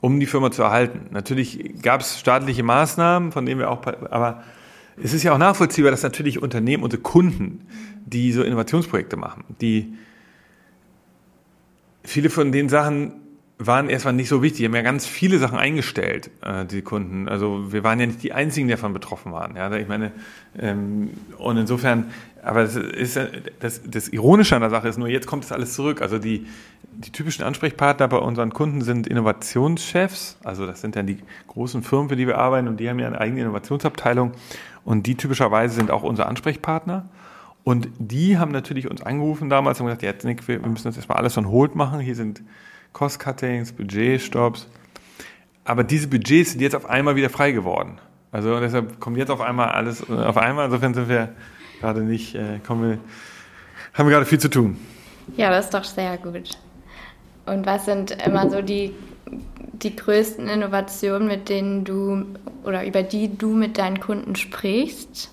[0.00, 1.06] um die Firma zu erhalten.
[1.10, 4.42] Natürlich gab es staatliche Maßnahmen, von denen wir auch, aber
[5.02, 7.66] es ist ja auch nachvollziehbar, dass natürlich Unternehmen, unsere Kunden,
[8.04, 9.94] die so Innovationsprojekte machen, die
[12.06, 13.12] viele von den Sachen
[13.58, 14.58] waren erstmal nicht so wichtig.
[14.58, 17.28] Die haben ja ganz viele Sachen eingestellt, äh, die Kunden.
[17.28, 19.56] Also wir waren ja nicht die einzigen, die davon betroffen waren.
[19.56, 20.12] Ja, ich meine,
[20.58, 22.10] ähm, und insofern,
[22.42, 23.18] aber das, ist,
[23.60, 26.02] das, das Ironische an der Sache ist nur, jetzt kommt es alles zurück.
[26.02, 26.46] Also die,
[26.82, 30.36] die typischen Ansprechpartner bei unseren Kunden sind Innovationschefs.
[30.44, 33.06] Also das sind dann die großen Firmen, für die wir arbeiten und die haben ja
[33.06, 34.32] eine eigene Innovationsabteilung.
[34.84, 37.08] Und die typischerweise sind auch unsere Ansprechpartner.
[37.66, 41.18] Und die haben natürlich uns angerufen damals und gesagt, jetzt Nick, wir müssen das erstmal
[41.18, 41.98] alles on hold machen.
[41.98, 42.42] Hier sind
[42.92, 44.68] Cost-Cuttings, Budgetstops.
[45.64, 47.98] Aber diese Budgets sind jetzt auf einmal wieder frei geworden.
[48.30, 50.66] Also deshalb kommt jetzt auf einmal alles äh, auf einmal.
[50.66, 51.30] Insofern sind wir
[51.80, 52.98] gerade nicht, äh, wir,
[53.94, 54.78] haben wir gerade viel zu tun.
[55.36, 56.50] Ja, das ist doch sehr gut.
[57.46, 58.92] Und was sind immer so die,
[59.72, 62.26] die größten Innovationen, mit denen du
[62.62, 65.32] oder über die du mit deinen Kunden sprichst?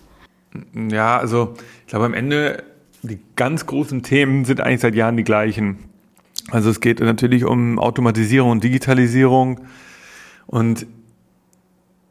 [0.92, 2.63] Ja, also ich glaube am Ende
[3.02, 5.80] die ganz großen Themen sind eigentlich seit Jahren die gleichen.
[6.52, 9.62] Also es geht natürlich um Automatisierung und Digitalisierung
[10.48, 10.86] und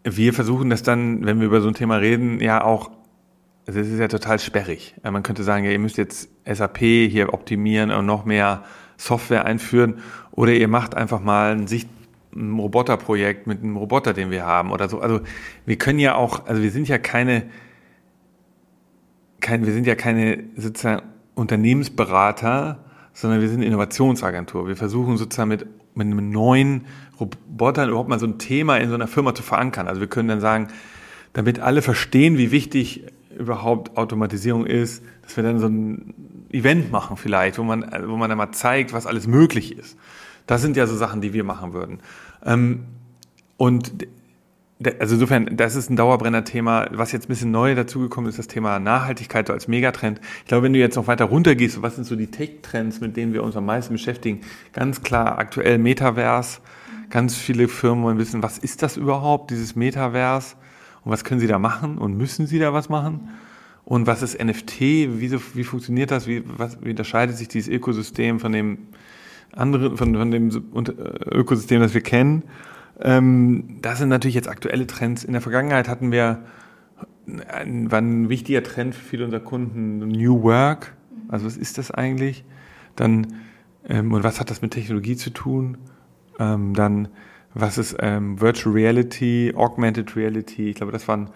[0.04, 2.90] wir versuchen das dann, wenn wir über so ein Thema reden, ja auch,
[3.66, 4.94] also es ist ja total sperrig.
[5.02, 8.64] Man könnte sagen, ja, ihr müsst jetzt SAP hier optimieren und noch mehr
[8.96, 9.98] Software einführen
[10.32, 11.88] oder ihr macht einfach mal ein Sicht
[12.34, 15.00] ein Roboterprojekt mit einem Roboter, den wir haben oder so.
[15.00, 15.20] Also
[15.66, 17.44] wir können ja auch, also wir sind ja keine,
[19.42, 21.02] kein, wir sind ja keine sozusagen
[21.34, 22.78] Unternehmensberater,
[23.12, 24.66] sondern wir sind Innovationsagentur.
[24.68, 26.86] Wir versuchen sozusagen mit, mit einem neuen
[27.20, 29.88] Roboter überhaupt mal so ein Thema in so einer Firma zu verankern.
[29.88, 30.68] Also wir können dann sagen,
[31.34, 33.04] damit alle verstehen, wie wichtig
[33.38, 36.14] überhaupt Automatisierung ist, dass wir dann so ein
[36.50, 39.96] Event machen vielleicht, wo man, wo man dann mal zeigt, was alles möglich ist.
[40.46, 42.00] Das sind ja so Sachen, die wir machen würden.
[42.44, 42.84] Ähm,
[43.56, 43.92] und
[44.98, 46.88] also insofern, das ist ein Dauerbrenner-Thema.
[46.92, 50.20] Was jetzt ein bisschen neu dazugekommen ist, das Thema Nachhaltigkeit als Megatrend.
[50.40, 53.32] Ich glaube, wenn du jetzt noch weiter runtergehst, was sind so die Tech-Trends, mit denen
[53.32, 54.40] wir uns am meisten beschäftigen?
[54.72, 56.60] Ganz klar aktuell Metaverse.
[57.10, 60.56] Ganz viele Firmen wollen wissen, was ist das überhaupt, dieses Metaverse?
[61.04, 61.98] Und was können sie da machen?
[61.98, 63.28] Und müssen sie da was machen?
[63.84, 64.80] Und was ist NFT?
[64.80, 66.26] Wie, wie funktioniert das?
[66.26, 68.78] Wie, was, wie unterscheidet sich dieses Ökosystem von dem
[69.52, 70.50] anderen, von, von dem
[71.30, 72.44] Ökosystem, das wir kennen?
[73.00, 75.24] Ähm, das sind natürlich jetzt aktuelle Trends.
[75.24, 76.42] In der Vergangenheit hatten wir,
[77.26, 80.94] war ein wichtiger Trend für viele unserer Kunden New Work.
[81.28, 82.44] Also was ist das eigentlich?
[82.96, 83.34] Dann,
[83.88, 85.78] ähm, und was hat das mit Technologie zu tun?
[86.38, 87.08] Ähm, dann,
[87.54, 90.70] was ist Virtual Reality, Augmented Reality?
[90.70, 91.28] Ich glaube, das waren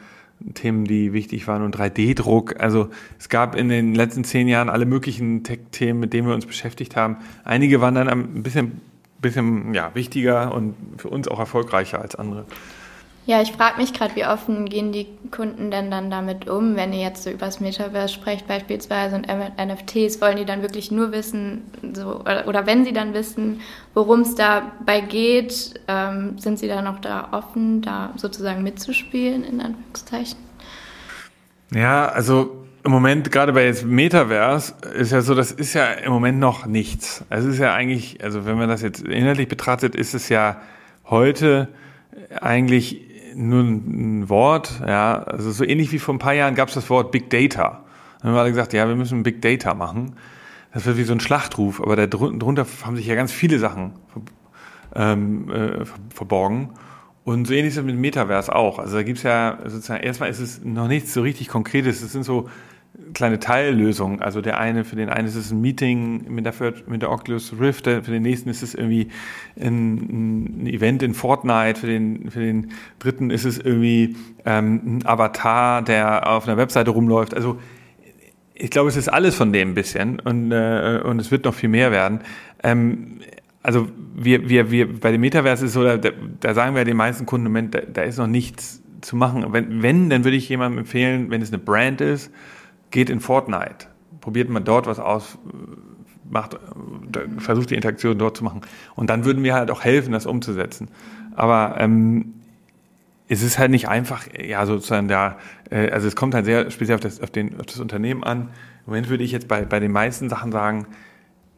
[0.54, 2.60] Themen, die wichtig waren und 3D-Druck.
[2.60, 6.46] Also es gab in den letzten zehn Jahren alle möglichen Tech-Themen, mit denen wir uns
[6.46, 7.16] beschäftigt haben.
[7.44, 8.80] Einige waren dann ein bisschen
[9.20, 12.44] bisschen ja, wichtiger und für uns auch erfolgreicher als andere.
[13.26, 16.92] Ja, ich frage mich gerade, wie offen gehen die Kunden denn dann damit um, wenn
[16.92, 21.10] ihr jetzt so über das Metaverse sprecht beispielsweise und NFTs, wollen die dann wirklich nur
[21.10, 23.62] wissen, so, oder, oder wenn sie dann wissen,
[23.94, 29.60] worum es dabei geht, ähm, sind sie dann noch da offen, da sozusagen mitzuspielen, in
[29.60, 30.38] Anführungszeichen?
[31.74, 36.12] Ja, also im Moment, gerade bei jetzt Metaverse, ist ja so, das ist ja im
[36.12, 37.24] Moment noch nichts.
[37.30, 40.60] Es ist ja eigentlich, also wenn man das jetzt inhaltlich betrachtet, ist es ja
[41.04, 41.68] heute
[42.40, 43.00] eigentlich
[43.34, 46.88] nur ein Wort, ja, also so ähnlich wie vor ein paar Jahren gab es das
[46.88, 47.84] Wort Big Data.
[48.20, 50.14] Dann haben wir alle gesagt, ja, wir müssen Big Data machen.
[50.72, 53.94] Das wird wie so ein Schlachtruf, aber darunter haben sich ja ganz viele Sachen
[54.94, 56.70] ähm, äh, verborgen.
[57.24, 58.78] Und so ähnlich ist es mit Metaverse auch.
[58.78, 62.00] Also da gibt's ja sozusagen, erstmal ist es noch nichts so richtig Konkretes.
[62.00, 62.48] Es sind so
[63.14, 64.20] kleine Teillösungen.
[64.20, 66.54] Also der eine, für den einen ist es ein Meeting mit der,
[66.86, 69.08] mit der Oculus Rift, für den nächsten ist es irgendwie
[69.60, 75.06] ein, ein Event in Fortnite, für den, für den dritten ist es irgendwie ähm, ein
[75.06, 77.34] Avatar, der auf einer Webseite rumläuft.
[77.34, 77.58] Also
[78.54, 81.54] ich glaube, es ist alles von dem ein bisschen und, äh, und es wird noch
[81.54, 82.20] viel mehr werden.
[82.62, 83.20] Ähm,
[83.62, 87.26] also wir, wir, wir bei dem Metaverse ist so, da, da sagen wir den meisten
[87.26, 89.44] Kunden, Moment, da, da ist noch nichts zu machen.
[89.52, 92.30] Wenn, wenn, dann würde ich jemandem empfehlen, wenn es eine Brand ist,
[92.90, 93.88] geht in Fortnite,
[94.20, 95.38] probiert mal dort was aus,
[96.28, 96.58] macht,
[97.38, 98.62] versucht die Interaktion dort zu machen.
[98.94, 100.88] Und dann würden wir halt auch helfen, das umzusetzen.
[101.34, 102.34] Aber ähm,
[103.28, 105.38] es ist halt nicht einfach, ja, sozusagen da,
[105.70, 108.42] äh, also es kommt halt sehr speziell auf das, auf, den, auf das Unternehmen an.
[108.86, 110.86] Im Moment würde ich jetzt bei, bei den meisten Sachen sagen,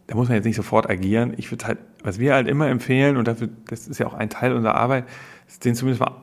[0.07, 1.35] da muss man jetzt nicht sofort agieren.
[1.37, 4.31] Ich würde halt, was wir halt immer empfehlen, und dafür, das ist ja auch ein
[4.31, 5.05] Teil unserer Arbeit,
[5.47, 6.17] ist den zumindest mal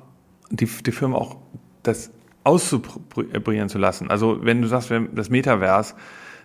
[0.49, 1.37] die, die Firma auch
[1.83, 2.11] das
[2.45, 4.09] auszuprobieren zu lassen.
[4.09, 5.95] Also wenn du sagst, das Metaverse,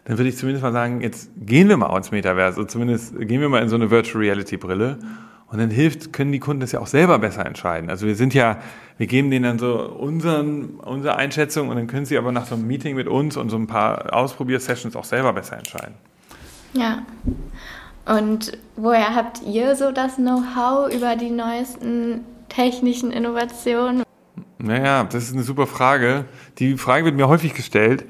[0.05, 3.41] dann würde ich zumindest mal sagen, jetzt gehen wir mal ins Metaverse, also zumindest gehen
[3.41, 4.99] wir mal in so eine Virtual Reality Brille.
[5.47, 7.91] Und dann hilft, können die Kunden das ja auch selber besser entscheiden.
[7.91, 8.59] Also wir sind ja,
[8.99, 12.55] wir geben denen dann so unseren, unsere Einschätzung und dann können sie aber nach so
[12.55, 15.95] einem Meeting mit uns und so ein paar Ausprobiersessions auch selber besser entscheiden.
[16.73, 17.03] Ja.
[18.07, 24.05] Und woher habt ihr so das Know-how über die neuesten technischen Innovationen?
[24.63, 26.27] Naja, das ist eine super Frage.
[26.59, 28.05] Die Frage wird mir häufig gestellt.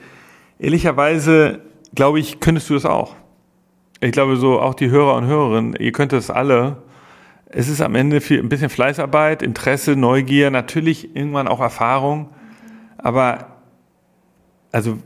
[0.59, 1.61] Ehrlicherweise,
[1.95, 3.15] glaube ich, könntest du das auch.
[4.01, 6.83] Ich glaube, so auch die Hörer und Hörerinnen, ihr könnt das alle.
[7.47, 12.31] Es ist am Ende viel, ein bisschen Fleißarbeit, Interesse, Neugier, natürlich irgendwann auch Erfahrung.
[12.99, 13.57] Aber,
[14.73, 14.99] also,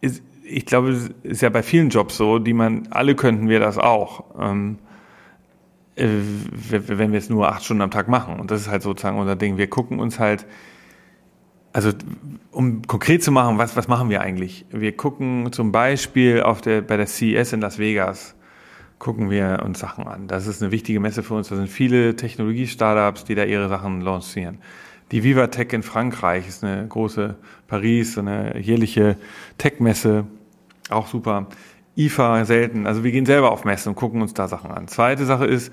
[0.00, 3.60] ist, ich glaube, es ist ja bei vielen Jobs so, die man, alle könnten wir
[3.60, 4.24] das auch.
[4.40, 4.78] Ähm,
[5.96, 6.06] äh,
[6.70, 8.38] wenn wir es nur acht Stunden am Tag machen.
[8.38, 9.58] Und das ist halt sozusagen unser Ding.
[9.58, 10.46] Wir gucken uns halt
[11.72, 11.92] also
[12.50, 14.66] um konkret zu machen, was, was machen wir eigentlich?
[14.70, 18.34] Wir gucken zum Beispiel auf der, bei der CES in Las Vegas,
[18.98, 20.28] gucken wir uns Sachen an.
[20.28, 21.48] Das ist eine wichtige Messe für uns.
[21.48, 24.58] Da sind viele Technologie-Startups, die da ihre Sachen lancieren.
[25.12, 29.16] Die Vivatech in Frankreich ist eine große Paris, eine jährliche
[29.56, 30.26] Tech-Messe,
[30.90, 31.46] auch super.
[31.96, 32.86] IFA selten.
[32.86, 34.86] Also wir gehen selber auf Messen und gucken uns da Sachen an.
[34.86, 35.72] Zweite Sache ist,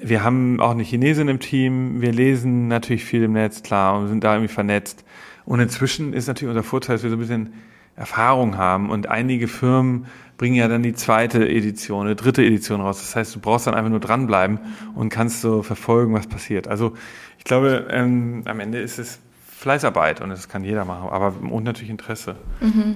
[0.00, 2.00] wir haben auch eine Chinesin im Team.
[2.00, 5.04] Wir lesen natürlich viel im Netz, klar, und sind da irgendwie vernetzt.
[5.50, 7.54] Und inzwischen ist natürlich unser Vorteil, dass wir so ein bisschen
[7.96, 10.06] Erfahrung haben und einige Firmen
[10.38, 13.00] bringen ja dann die zweite Edition, eine dritte Edition raus.
[13.00, 14.60] Das heißt, du brauchst dann einfach nur dranbleiben
[14.94, 16.68] und kannst so verfolgen, was passiert.
[16.68, 16.94] Also
[17.36, 21.64] ich glaube, ähm, am Ende ist es Fleißarbeit und das kann jeder machen, aber und
[21.64, 22.36] natürlich Interesse.
[22.60, 22.94] Mhm.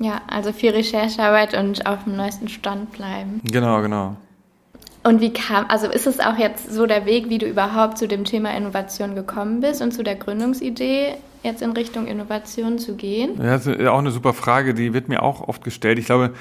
[0.00, 3.40] Ja, also viel Recherchearbeit und auf dem neuesten Stand bleiben.
[3.44, 4.16] Genau, genau.
[5.06, 8.08] Und wie kam, also ist es auch jetzt so der Weg, wie du überhaupt zu
[8.08, 13.36] dem Thema Innovation gekommen bist und zu der Gründungsidee, jetzt in Richtung Innovation zu gehen?
[13.36, 15.98] Ja, das ist auch eine super Frage, die wird mir auch oft gestellt.
[15.98, 16.32] Ich glaube,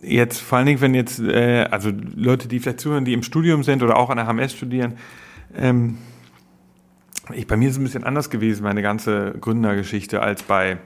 [0.00, 3.64] jetzt vor allen Dingen, wenn jetzt, äh, also Leute, die vielleicht zuhören, die im Studium
[3.64, 4.94] sind oder auch an der HMS studieren,
[5.56, 5.98] ähm,
[7.34, 10.78] ich, bei mir ist es ein bisschen anders gewesen, meine ganze Gründergeschichte, als bei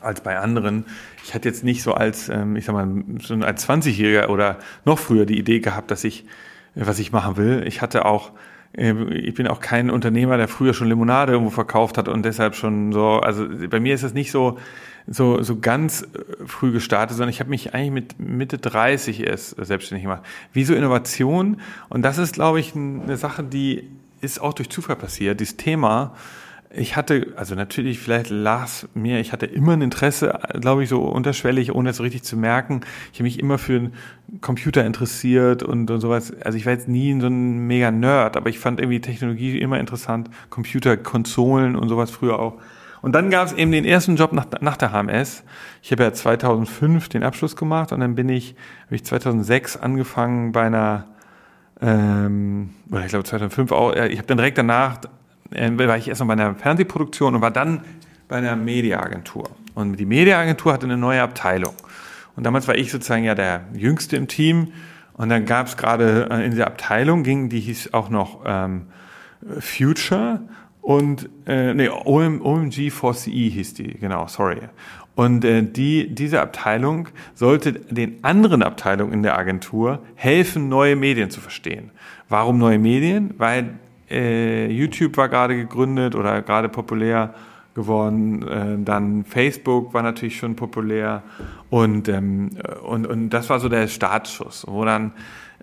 [0.00, 0.84] als bei anderen.
[1.24, 2.88] Ich hatte jetzt nicht so als, ähm, ich sag mal,
[3.20, 6.24] so als 20-Jähriger oder noch früher die Idee gehabt, dass ich,
[6.74, 7.64] was ich machen will.
[7.66, 8.32] Ich hatte auch,
[8.72, 12.54] äh, ich bin auch kein Unternehmer, der früher schon Limonade irgendwo verkauft hat und deshalb
[12.54, 14.58] schon so, also bei mir ist es nicht so,
[15.06, 19.56] so, so ganz äh, früh gestartet, sondern ich habe mich eigentlich mit Mitte 30 erst
[19.64, 20.22] selbstständig gemacht.
[20.52, 21.60] Wie so Innovation.
[21.88, 23.88] Und das ist, glaube ich, eine Sache, die
[24.20, 25.40] ist auch durch Zufall passiert.
[25.40, 26.14] Dieses Thema,
[26.70, 31.02] ich hatte, also natürlich, vielleicht las mir, ich hatte immer ein Interesse, glaube ich, so
[31.02, 32.82] unterschwellig, ohne es so richtig zu merken.
[33.12, 33.92] Ich habe mich immer für einen
[34.42, 36.32] Computer interessiert und, und sowas.
[36.44, 39.80] Also ich war jetzt nie so ein mega Nerd, aber ich fand irgendwie Technologie immer
[39.80, 40.28] interessant.
[40.50, 42.58] Computer, Konsolen und sowas früher auch.
[43.00, 45.44] Und dann gab es eben den ersten Job nach, nach der HMS.
[45.82, 50.52] Ich habe ja 2005 den Abschluss gemacht und dann bin ich, habe ich 2006 angefangen
[50.52, 51.06] bei einer,
[51.80, 54.98] ähm, oder ich glaube 2005 auch, ich habe dann direkt danach
[55.50, 57.82] äh, war ich erstmal bei einer Fernsehproduktion und war dann
[58.28, 59.50] bei einer Mediaagentur.
[59.74, 61.74] Und die Mediaagentur hatte eine neue Abteilung.
[62.36, 64.72] Und damals war ich sozusagen ja der Jüngste im Team.
[65.14, 68.86] Und dann gab es gerade äh, in dieser Abteilung, ging, die hieß auch noch ähm,
[69.60, 70.40] Future
[70.88, 74.60] und äh, nee, OM, OMG 4CE hieß die, genau, sorry.
[75.14, 81.28] Und äh, die, diese Abteilung sollte den anderen Abteilungen in der Agentur helfen, neue Medien
[81.28, 81.90] zu verstehen.
[82.28, 83.34] Warum neue Medien?
[83.36, 83.74] Weil
[84.10, 87.34] äh, YouTube war gerade gegründet oder gerade populär
[87.74, 88.46] geworden.
[88.46, 91.22] Äh, dann Facebook war natürlich schon populär
[91.70, 92.50] und, ähm,
[92.82, 95.12] und, und das war so der Startschuss, wo dann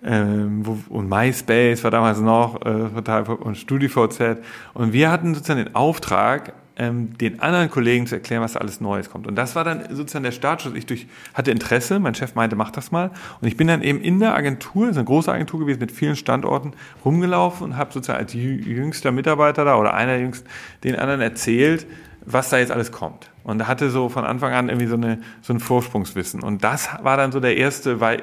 [0.02, 4.38] ähm, wo, und MySpace war damals noch äh, total und StudiVZ
[4.74, 8.80] und wir hatten sozusagen den Auftrag, ähm, den anderen Kollegen zu erklären, was da alles
[8.80, 9.26] Neues kommt.
[9.26, 10.74] Und das war dann sozusagen der Startschuss.
[10.74, 13.10] Ich durch, hatte Interesse, mein Chef meinte, mach das mal.
[13.40, 16.16] Und ich bin dann eben in der Agentur, ist eine große Agentur gewesen mit vielen
[16.16, 16.72] Standorten,
[17.04, 20.46] rumgelaufen und habe sozusagen als jüngster Mitarbeiter da oder einer jüngst
[20.84, 21.86] den anderen erzählt,
[22.26, 23.30] was da jetzt alles kommt.
[23.44, 26.42] Und hatte so von Anfang an irgendwie so, eine, so ein Vorsprungswissen.
[26.42, 28.22] Und das war dann so der erste, Wei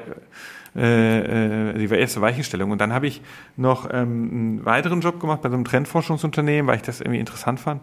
[0.76, 2.70] äh, äh, die erste Weichenstellung.
[2.70, 3.22] Und dann habe ich
[3.56, 7.60] noch ähm, einen weiteren Job gemacht bei so einem Trendforschungsunternehmen, weil ich das irgendwie interessant
[7.60, 7.82] fand.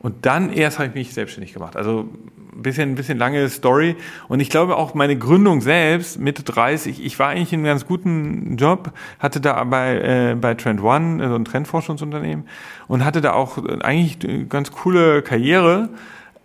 [0.00, 1.76] Und dann erst habe ich mich selbstständig gemacht.
[1.76, 2.08] Also
[2.52, 3.94] ein bisschen, ein bisschen lange Story.
[4.26, 7.86] Und ich glaube auch meine Gründung selbst, Mitte 30, ich war eigentlich in einem ganz
[7.86, 12.46] guten Job, hatte da bei, äh, bei Trend One, so ein Trendforschungsunternehmen,
[12.88, 15.90] und hatte da auch eigentlich eine ganz coole Karriere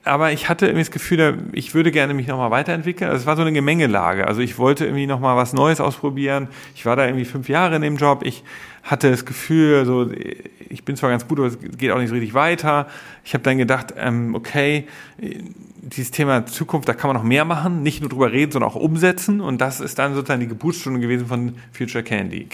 [0.08, 3.10] aber ich hatte irgendwie das Gefühl, ich würde gerne mich nochmal weiterentwickeln.
[3.10, 4.28] Also es war so eine Gemengelage.
[4.28, 6.48] Also ich wollte irgendwie nochmal was Neues ausprobieren.
[6.76, 8.22] Ich war da irgendwie fünf Jahre in dem Job.
[8.24, 8.44] Ich
[8.88, 10.10] hatte das Gefühl, so,
[10.70, 12.88] ich bin zwar ganz gut, aber es geht auch nicht so richtig weiter.
[13.26, 14.88] Ich habe dann gedacht, ähm, okay,
[15.82, 18.76] dieses Thema Zukunft, da kann man noch mehr machen, nicht nur drüber reden, sondern auch
[18.76, 19.42] umsetzen.
[19.42, 22.48] Und das ist dann sozusagen die Geburtsstunde gewesen von Future Candy.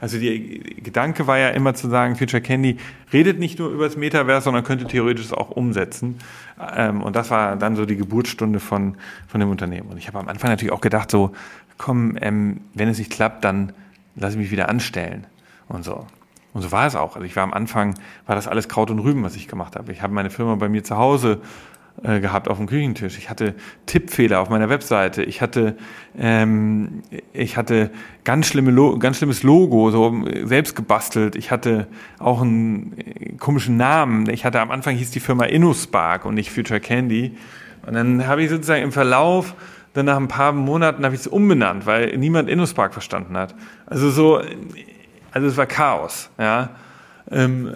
[0.00, 2.78] Also die Gedanke war ja immer zu sagen, Future Candy
[3.12, 6.16] redet nicht nur über das Metaverse, sondern könnte theoretisch auch umsetzen.
[6.74, 8.94] Ähm, und das war dann so die Geburtsstunde von,
[9.28, 9.90] von dem Unternehmen.
[9.90, 11.32] Und ich habe am Anfang natürlich auch gedacht, so,
[11.76, 13.74] komm, ähm, wenn es nicht klappt, dann
[14.16, 15.26] lass ich mich wieder anstellen
[15.68, 16.06] und so.
[16.52, 17.16] Und so war es auch.
[17.16, 17.94] Also ich war am Anfang,
[18.26, 19.92] war das alles Kraut und Rüben, was ich gemacht habe.
[19.92, 21.40] Ich habe meine Firma bei mir zu Hause
[22.02, 23.18] äh, gehabt auf dem Küchentisch.
[23.18, 23.54] Ich hatte
[23.86, 25.24] Tippfehler auf meiner Webseite.
[25.24, 25.76] Ich hatte,
[26.16, 27.90] ähm, ich hatte
[28.22, 31.34] ganz, schlimme ganz schlimmes Logo, so selbst gebastelt.
[31.34, 34.28] Ich hatte auch einen äh, komischen Namen.
[34.28, 37.36] Ich hatte am Anfang hieß die Firma InnoSpark und nicht Future Candy.
[37.84, 39.54] Und dann habe ich sozusagen im Verlauf
[39.92, 43.54] dann nach ein paar Monaten habe ich es umbenannt, weil niemand InnoSpark verstanden hat.
[43.86, 44.40] Also so,
[45.34, 46.70] also es war Chaos, ja.
[47.30, 47.74] Ähm,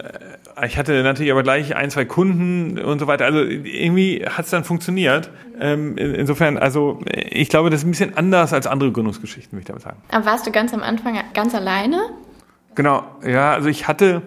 [0.65, 3.25] ich hatte natürlich aber gleich ein, zwei Kunden und so weiter.
[3.25, 5.31] Also irgendwie hat es dann funktioniert.
[5.61, 9.67] Ähm, insofern, also ich glaube, das ist ein bisschen anders als andere Gründungsgeschichten, würde ich
[9.67, 9.97] damit sagen.
[10.11, 12.01] Aber warst du ganz am Anfang ganz alleine?
[12.75, 14.23] Genau, ja, also ich hatte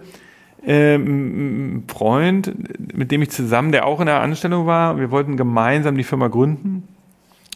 [0.66, 2.54] ähm, einen Freund,
[2.94, 5.00] mit dem ich zusammen, der auch in der Anstellung war.
[5.00, 6.88] Wir wollten gemeinsam die Firma gründen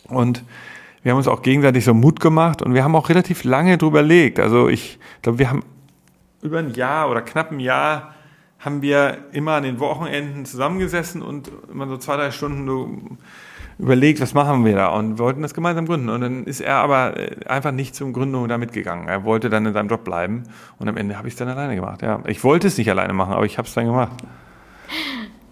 [0.08, 0.44] und
[1.06, 4.00] wir haben uns auch gegenseitig so Mut gemacht und wir haben auch relativ lange drüber
[4.00, 4.40] überlegt.
[4.40, 5.62] Also ich glaube, wir haben
[6.42, 8.16] über ein Jahr oder knapp ein Jahr
[8.58, 13.20] haben wir immer an den Wochenenden zusammengesessen und immer so zwei, drei Stunden
[13.78, 16.10] überlegt, was machen wir da und wollten das gemeinsam gründen.
[16.10, 19.08] Und dann ist er aber äh, einfach nicht zum Gründung da mitgegangen.
[19.08, 20.46] Er wollte dann in seinem Job bleiben
[20.80, 22.02] und am Ende habe ich es dann alleine gemacht.
[22.02, 24.24] Ja, ich wollte es nicht alleine machen, aber ich habe es dann gemacht.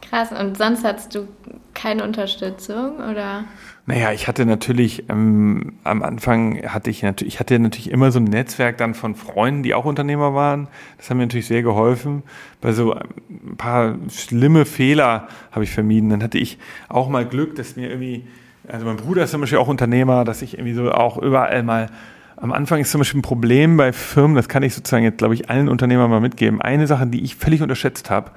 [0.02, 0.32] Krass.
[0.32, 1.28] Und sonst hattest du
[1.76, 3.44] keine Unterstützung oder?
[3.86, 8.20] Naja, ich hatte natürlich ähm, am Anfang hatte ich natürlich, ich hatte natürlich immer so
[8.20, 10.70] ein Netzwerk dann von Freunden, die auch Unternehmer waren.
[10.98, 12.24] Das hat mir natürlich sehr geholfen.
[12.62, 16.10] Bei so ein paar schlimme Fehler habe ich vermieden.
[16.10, 18.24] Dann hatte ich auch mal Glück, dass mir irgendwie,
[18.70, 21.90] also mein Bruder ist zum Beispiel auch Unternehmer, dass ich irgendwie so auch überall mal
[22.38, 25.34] am Anfang ist zum Beispiel ein Problem bei Firmen, das kann ich sozusagen jetzt, glaube
[25.34, 26.62] ich, allen Unternehmern mal mitgeben.
[26.62, 28.32] Eine Sache, die ich völlig unterschätzt habe,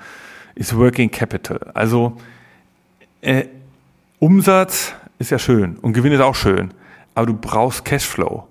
[0.55, 1.59] ist Working Capital.
[1.75, 2.17] Also
[3.21, 3.47] äh,
[4.21, 6.73] Umsatz ist ja schön und Gewinn ist auch schön,
[7.15, 8.47] aber du brauchst Cashflow.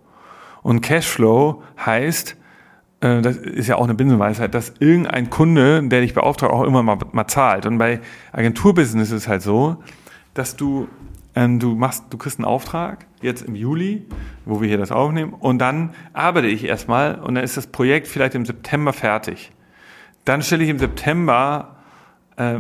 [0.64, 2.36] Und Cashflow heißt,
[3.02, 6.82] äh, das ist ja auch eine Binsenweisheit, dass irgendein Kunde, der dich beauftragt, auch immer
[6.82, 7.66] mal, mal zahlt.
[7.66, 8.02] Und bei
[8.32, 9.78] Agenturbusiness ist es halt so,
[10.34, 10.88] dass du
[11.36, 14.06] ähm, du machst, du kriegst einen Auftrag jetzt im Juli,
[14.46, 18.08] wo wir hier das aufnehmen, und dann arbeite ich erstmal und dann ist das Projekt
[18.08, 19.52] vielleicht im September fertig.
[20.24, 21.76] Dann stelle ich im September
[22.38, 22.60] äh,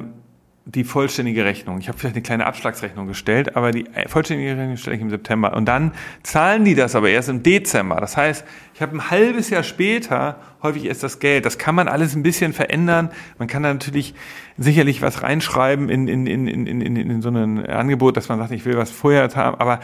[0.67, 1.77] die vollständige Rechnung.
[1.79, 5.55] Ich habe vielleicht eine kleine Abschlagsrechnung gestellt, aber die vollständige Rechnung stelle ich im September.
[5.55, 5.91] Und dann
[6.23, 7.97] zahlen die das aber erst im Dezember.
[7.97, 11.45] Das heißt, ich habe ein halbes Jahr später häufig erst das Geld.
[11.45, 13.11] Das kann man alles ein bisschen verändern.
[13.37, 14.15] Man kann da natürlich
[14.57, 18.51] sicherlich was reinschreiben in, in, in, in, in, in so ein Angebot, dass man sagt,
[18.51, 19.59] ich will was vorher haben.
[19.59, 19.81] Aber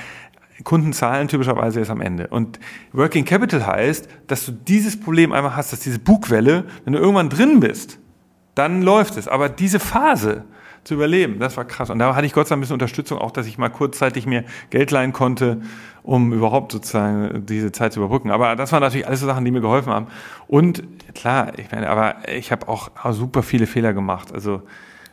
[0.63, 2.28] Kunden zahlen typischerweise erst am Ende.
[2.28, 2.60] Und
[2.91, 7.30] Working Capital heißt, dass du dieses Problem einmal hast, dass diese Bugwelle, wenn du irgendwann
[7.30, 8.00] drin bist,
[8.56, 9.28] dann läuft es.
[9.28, 10.46] Aber diese Phase
[10.84, 11.90] zu überleben, das war krass.
[11.90, 14.25] Und da hatte ich Gott sei Dank ein bisschen Unterstützung, auch dass ich mal kurzzeitig
[14.25, 15.62] mir Geld leihen konnte,
[16.04, 18.32] um überhaupt sozusagen diese Zeit zu überbrücken.
[18.32, 20.08] Aber das waren natürlich alles so Sachen, die mir geholfen haben.
[20.48, 24.34] Und klar, ich meine, aber ich habe auch super viele Fehler gemacht.
[24.34, 24.63] Also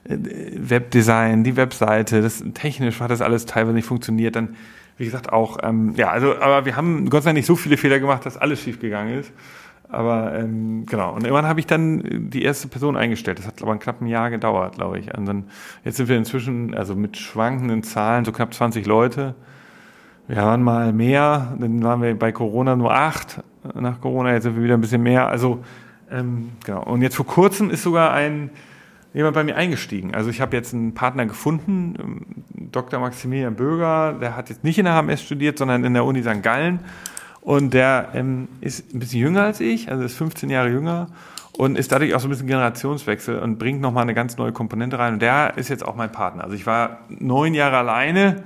[0.05, 4.37] Webdesign, die Webseite, das technisch hat das alles teilweise nicht funktioniert.
[4.37, 4.57] Dann,
[4.97, 7.77] wie gesagt, auch, ähm, ja, also, aber wir haben Gott sei Dank nicht so viele
[7.77, 9.33] Fehler gemacht, dass alles schief gegangen ist.
[9.91, 13.39] Aber ähm, genau, und irgendwann habe ich dann die erste Person eingestellt.
[13.39, 15.17] Das hat aber knapp ein Jahr gedauert, glaube ich.
[15.17, 15.45] Und dann,
[15.85, 19.35] jetzt sind wir inzwischen, also mit schwankenden Zahlen, so knapp 20 Leute.
[20.27, 23.43] Wir waren mal mehr, dann waren wir bei Corona nur acht.
[23.75, 25.29] Nach Corona, jetzt sind wir wieder ein bisschen mehr.
[25.29, 25.65] Also
[26.11, 26.83] ähm, genau.
[26.85, 28.51] Und jetzt vor kurzem ist sogar ein
[29.15, 30.15] jemand bei mir eingestiegen.
[30.15, 32.27] Also ich habe jetzt einen Partner gefunden, ähm,
[32.71, 33.01] Dr.
[33.01, 36.43] Maximilian Böger, der hat jetzt nicht in der HMS studiert, sondern in der Uni St.
[36.43, 36.81] Gallen.
[37.49, 41.07] Und der ähm, ist ein bisschen jünger als ich, also ist 15 Jahre jünger
[41.57, 44.99] und ist dadurch auch so ein bisschen Generationswechsel und bringt nochmal eine ganz neue Komponente
[44.99, 45.15] rein.
[45.15, 46.45] Und der ist jetzt auch mein Partner.
[46.45, 48.43] Also ich war neun Jahre alleine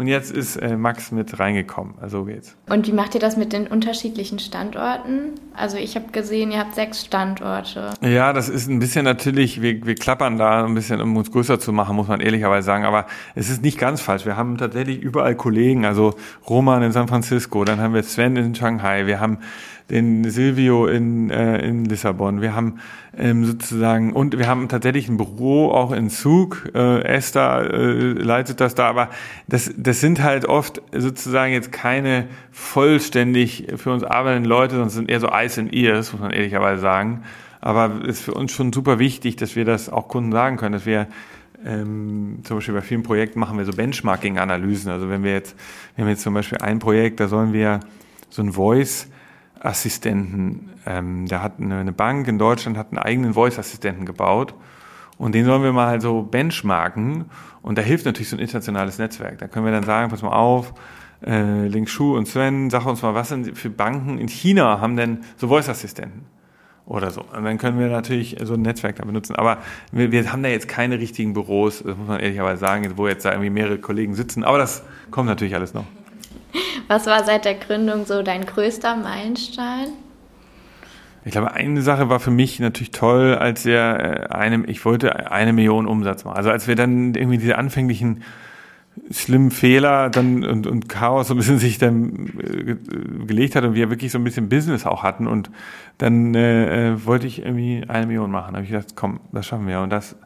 [0.00, 1.92] und jetzt ist äh, Max mit reingekommen.
[2.00, 2.56] Also so geht's.
[2.70, 5.34] Und wie macht ihr das mit den unterschiedlichen Standorten?
[5.54, 7.90] Also ich habe gesehen, ihr habt sechs Standorte.
[8.00, 11.60] Ja, das ist ein bisschen natürlich, wir, wir klappern da ein bisschen, um uns größer
[11.60, 12.86] zu machen, muss man ehrlicherweise sagen.
[12.86, 14.24] Aber es ist nicht ganz falsch.
[14.24, 15.84] Wir haben tatsächlich überall Kollegen.
[15.84, 16.14] Also
[16.48, 19.36] Roman in San Francisco, dann haben wir Sven in Shanghai, wir haben
[19.90, 22.40] den Silvio in, äh, in Lissabon.
[22.40, 22.78] Wir haben
[23.16, 26.70] ähm, sozusagen, und wir haben tatsächlich ein Büro auch in Zug.
[26.74, 29.10] Äh, Esther äh, leitet das da, aber
[29.48, 35.10] das, das sind halt oft sozusagen jetzt keine vollständig für uns arbeitenden Leute, sondern sind
[35.10, 37.24] eher so Eyes and Ears, muss man ehrlicherweise sagen.
[37.60, 40.74] Aber es ist für uns schon super wichtig, dass wir das auch Kunden sagen können,
[40.74, 41.08] dass wir
[41.64, 44.90] ähm, zum Beispiel bei vielen Projekten machen wir so Benchmarking-Analysen.
[44.90, 45.56] Also wenn wir jetzt,
[45.96, 47.80] wir haben jetzt zum Beispiel ein Projekt, da sollen wir
[48.28, 49.08] so ein Voice
[49.60, 50.70] Assistenten.
[50.86, 54.54] Ähm, der hat eine, eine, Bank in Deutschland hat einen eigenen Voice-Assistenten gebaut
[55.20, 57.26] und den sollen wir mal so benchmarken
[57.60, 59.36] und da hilft natürlich so ein internationales Netzwerk.
[59.36, 60.72] Da können wir dann sagen, pass mal auf,
[61.24, 64.96] äh, Link Shu und Sven, sag uns mal, was sind für Banken in China haben
[64.96, 66.24] denn so Voice-Assistenten?
[66.86, 67.20] Oder so.
[67.20, 69.36] Und dann können wir natürlich so ein Netzwerk da benutzen.
[69.36, 69.58] Aber
[69.92, 73.26] wir, wir haben da jetzt keine richtigen Büros, das muss man ehrlicherweise sagen, wo jetzt
[73.26, 74.42] da irgendwie mehrere Kollegen sitzen.
[74.42, 75.84] Aber das kommt natürlich alles noch.
[76.88, 79.88] Was war seit der Gründung so dein größter Meilenstein?
[81.24, 85.30] Ich glaube, eine Sache war für mich natürlich toll, als wir äh, eine, ich wollte
[85.30, 86.36] eine Million Umsatz machen.
[86.36, 88.22] Also als wir dann irgendwie diese anfänglichen
[89.10, 92.76] schlimmen Fehler dann und, und Chaos so ein bisschen sich dann äh,
[93.26, 95.50] gelegt hat und wir wirklich so ein bisschen Business auch hatten und
[95.98, 98.52] dann äh, äh wollte ich irgendwie eine Million machen.
[98.52, 99.80] Da habe ich gedacht, komm, das schaffen wir.
[99.80, 100.16] Und das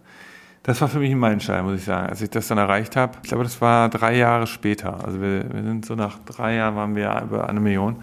[0.65, 2.09] das war für mich ein Meilenstein, muss ich sagen.
[2.09, 5.05] Als ich das dann erreicht habe, ich glaube, das war drei Jahre später.
[5.05, 7.97] Also wir, wir sind so nach drei Jahren waren wir über eine Million.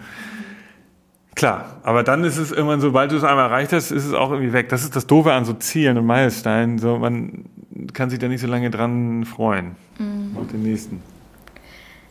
[1.34, 4.30] Klar, aber dann ist es irgendwann, sobald du es einmal erreicht hast, ist es auch
[4.30, 4.68] irgendwie weg.
[4.68, 6.78] Das ist das Doofe an so Zielen und Meilensteinen.
[6.78, 7.46] So, man
[7.94, 9.76] kann sich da nicht so lange dran freuen.
[9.98, 10.36] Mhm.
[10.36, 11.00] Auf den nächsten.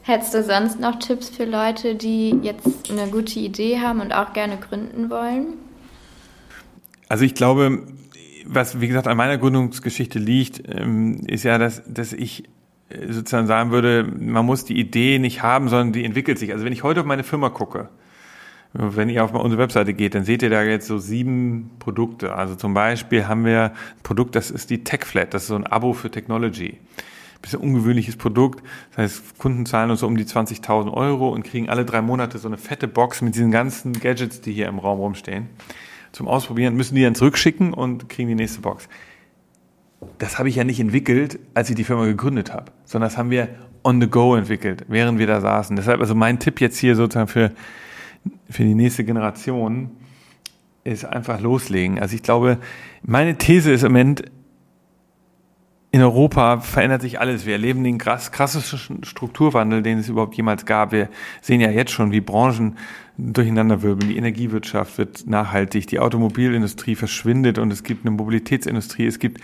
[0.03, 4.33] Hättest du sonst noch Tipps für Leute, die jetzt eine gute Idee haben und auch
[4.33, 5.53] gerne gründen wollen?
[7.07, 7.83] Also ich glaube,
[8.45, 12.45] was, wie gesagt, an meiner Gründungsgeschichte liegt, ähm, ist ja, dass, dass ich
[12.89, 16.51] äh, sozusagen sagen würde, man muss die Idee nicht haben, sondern die entwickelt sich.
[16.51, 17.89] Also wenn ich heute auf meine Firma gucke,
[18.73, 22.35] wenn ihr auf unsere Webseite geht, dann seht ihr da jetzt so sieben Produkte.
[22.35, 25.67] Also zum Beispiel haben wir ein Produkt, das ist die TechFlat, das ist so ein
[25.67, 26.77] Abo für Technology.
[26.77, 28.63] Ein bisschen ungewöhnliches Produkt.
[28.91, 32.37] Das heißt, Kunden zahlen uns so um die 20.000 Euro und kriegen alle drei Monate
[32.37, 35.49] so eine fette Box mit diesen ganzen Gadgets, die hier im Raum rumstehen
[36.11, 38.87] zum Ausprobieren, müssen die dann zurückschicken und kriegen die nächste Box.
[40.17, 43.29] Das habe ich ja nicht entwickelt, als ich die Firma gegründet habe, sondern das haben
[43.29, 43.49] wir
[43.83, 45.75] on the go entwickelt, während wir da saßen.
[45.75, 47.51] Deshalb also mein Tipp jetzt hier sozusagen für,
[48.49, 49.91] für die nächste Generation
[50.83, 51.99] ist einfach loslegen.
[51.99, 52.57] Also ich glaube,
[53.03, 54.23] meine These ist im Moment,
[55.93, 57.45] in Europa verändert sich alles.
[57.45, 60.93] Wir erleben den krass, krassesten Strukturwandel, den es überhaupt jemals gab.
[60.93, 61.09] Wir
[61.41, 62.77] sehen ja jetzt schon, wie Branchen
[63.17, 64.09] durcheinanderwirbeln.
[64.09, 69.05] Die Energiewirtschaft wird nachhaltig, die Automobilindustrie verschwindet und es gibt eine Mobilitätsindustrie.
[69.05, 69.41] Es gibt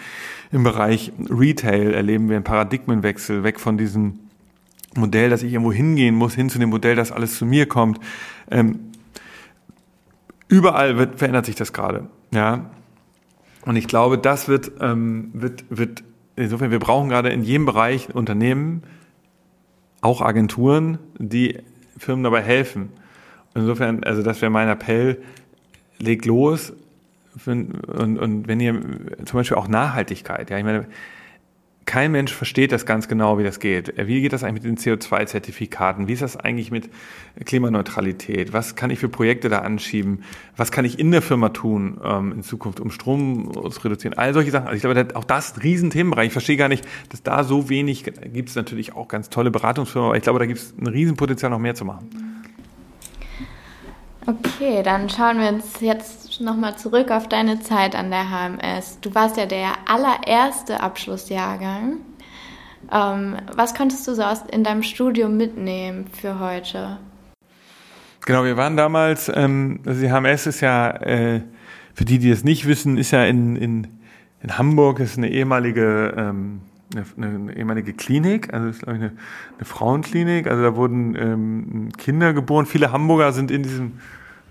[0.51, 4.19] im Bereich Retail erleben wir einen Paradigmenwechsel weg von diesem
[4.97, 7.99] Modell, dass ich irgendwo hingehen muss, hin zu dem Modell, dass alles zu mir kommt.
[8.51, 8.79] Ähm,
[10.47, 12.07] überall wird, verändert sich das gerade.
[12.31, 12.69] Ja,
[13.67, 16.03] und ich glaube, das wird, ähm, wird, wird
[16.37, 18.83] insofern, wir brauchen gerade in jedem Bereich Unternehmen,
[19.99, 21.59] auch Agenturen, die
[21.97, 22.89] Firmen dabei helfen.
[23.55, 25.21] Insofern, also das wäre mein Appell,
[25.99, 26.71] legt los.
[27.45, 27.83] Und,
[28.17, 28.81] und wenn ihr
[29.25, 30.85] zum Beispiel auch Nachhaltigkeit, ja, ich meine,
[31.88, 33.93] kein Mensch versteht das ganz genau, wie das geht.
[33.95, 36.09] Wie geht das eigentlich mit den CO2-Zertifikaten?
[36.09, 36.89] Wie ist das eigentlich mit
[37.45, 38.51] Klimaneutralität?
[38.51, 40.23] Was kann ich für Projekte da anschieben?
[40.57, 44.17] Was kann ich in der Firma tun ähm, in Zukunft, um Strom zu reduzieren?
[44.17, 44.67] All solche Sachen.
[44.67, 46.27] Also ich glaube, auch das ist ein Riesenthemenbereich.
[46.27, 50.09] Ich verstehe gar nicht, dass da so wenig, gibt es natürlich auch ganz tolle Beratungsfirmen,
[50.09, 52.09] aber ich glaube, da gibt es ein Riesenpotenzial, noch mehr zu machen.
[54.28, 58.99] Okay, dann schauen wir uns jetzt Nochmal zurück auf deine Zeit an der HMS.
[59.01, 61.97] Du warst ja der allererste Abschlussjahrgang.
[62.91, 66.99] Ähm, was konntest du so in deinem Studium mitnehmen für heute?
[68.25, 71.41] Genau, wir waren damals, ähm, also die HMS ist ja, äh,
[71.95, 73.88] für die, die es nicht wissen, ist ja in, in,
[74.43, 76.61] in Hamburg, ist eine ehemalige, ähm,
[76.95, 79.11] eine, eine ehemalige Klinik, also ist glaube ich eine,
[79.57, 82.65] eine Frauenklinik, also da wurden ähm, Kinder geboren.
[82.65, 83.93] Viele Hamburger sind in diesem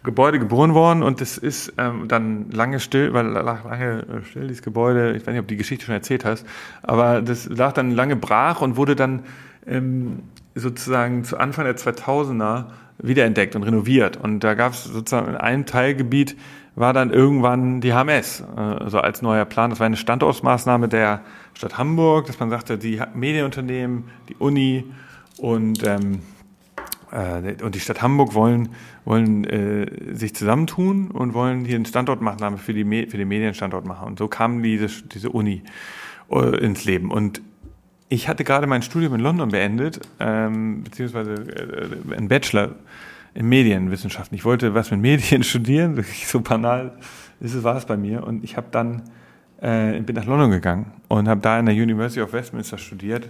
[0.03, 4.63] Gebäude geboren worden und es ist ähm, dann lange still, weil lange äh, still, dieses
[4.63, 6.47] Gebäude, ich weiß nicht, ob du die Geschichte schon erzählt hast,
[6.83, 9.25] aber das lag dann lange brach und wurde dann
[9.67, 10.21] ähm,
[10.55, 12.67] sozusagen zu Anfang der 2000er
[12.99, 14.17] wiederentdeckt und renoviert.
[14.17, 16.37] Und da gab es sozusagen in einem Teilgebiet
[16.77, 19.71] war dann irgendwann die HMS, äh, also als neuer Plan.
[19.71, 21.23] Das war eine Standortsmaßnahme der
[21.55, 24.85] Stadt Hamburg, dass man sagte, die Medienunternehmen, die Uni
[25.39, 26.21] und ähm,
[27.11, 28.69] äh, und die Stadt Hamburg wollen,
[29.05, 34.09] wollen äh, sich zusammentun und wollen hier einen Standortmaßnahme für, für den Medienstandort machen.
[34.09, 35.63] Und so kam diese, diese Uni
[36.31, 37.11] äh, ins Leben.
[37.11, 37.41] Und
[38.09, 42.75] ich hatte gerade mein Studium in London beendet, ähm, beziehungsweise äh, einen Bachelor
[43.43, 44.37] Medienwissenschaften.
[44.37, 46.93] Ich wollte was mit Medien studieren, so banal
[47.41, 48.25] ist es, war es bei mir.
[48.25, 49.03] Und ich habe dann
[49.61, 53.29] äh, bin nach London gegangen und habe da in der University of Westminster studiert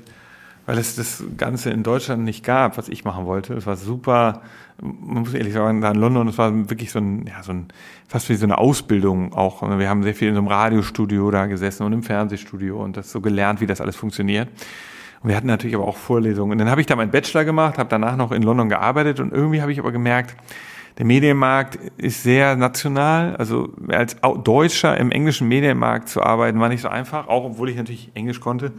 [0.67, 3.55] weil es das Ganze in Deutschland nicht gab, was ich machen wollte.
[3.55, 4.43] Es war super,
[4.81, 7.69] man muss ehrlich sagen, da in London, es war wirklich so ein, ja, so ein,
[8.09, 9.63] fast wie so eine Ausbildung auch.
[9.63, 13.13] Wir haben sehr viel in so einem Radiostudio da gesessen und im Fernsehstudio und das
[13.13, 14.49] so gelernt, wie das alles funktioniert.
[15.23, 16.53] Und wir hatten natürlich aber auch Vorlesungen.
[16.53, 19.33] Und dann habe ich da meinen Bachelor gemacht, habe danach noch in London gearbeitet und
[19.33, 20.37] irgendwie habe ich aber gemerkt,
[20.99, 23.37] der Medienmarkt ist sehr national.
[23.37, 27.77] Also als Deutscher im englischen Medienmarkt zu arbeiten, war nicht so einfach, auch obwohl ich
[27.77, 28.73] natürlich Englisch konnte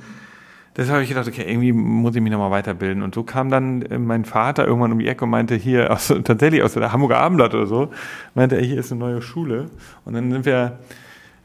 [0.77, 3.01] das habe ich gedacht, okay, irgendwie muss ich mich nochmal weiterbilden.
[3.01, 6.13] Und so kam dann äh, mein Vater irgendwann um die Ecke und meinte hier, aus,
[6.23, 7.89] tatsächlich aus der Hamburger Abendblatt oder so,
[8.35, 9.71] meinte er, hier ist eine neue Schule.
[10.05, 10.77] Und dann sind wir,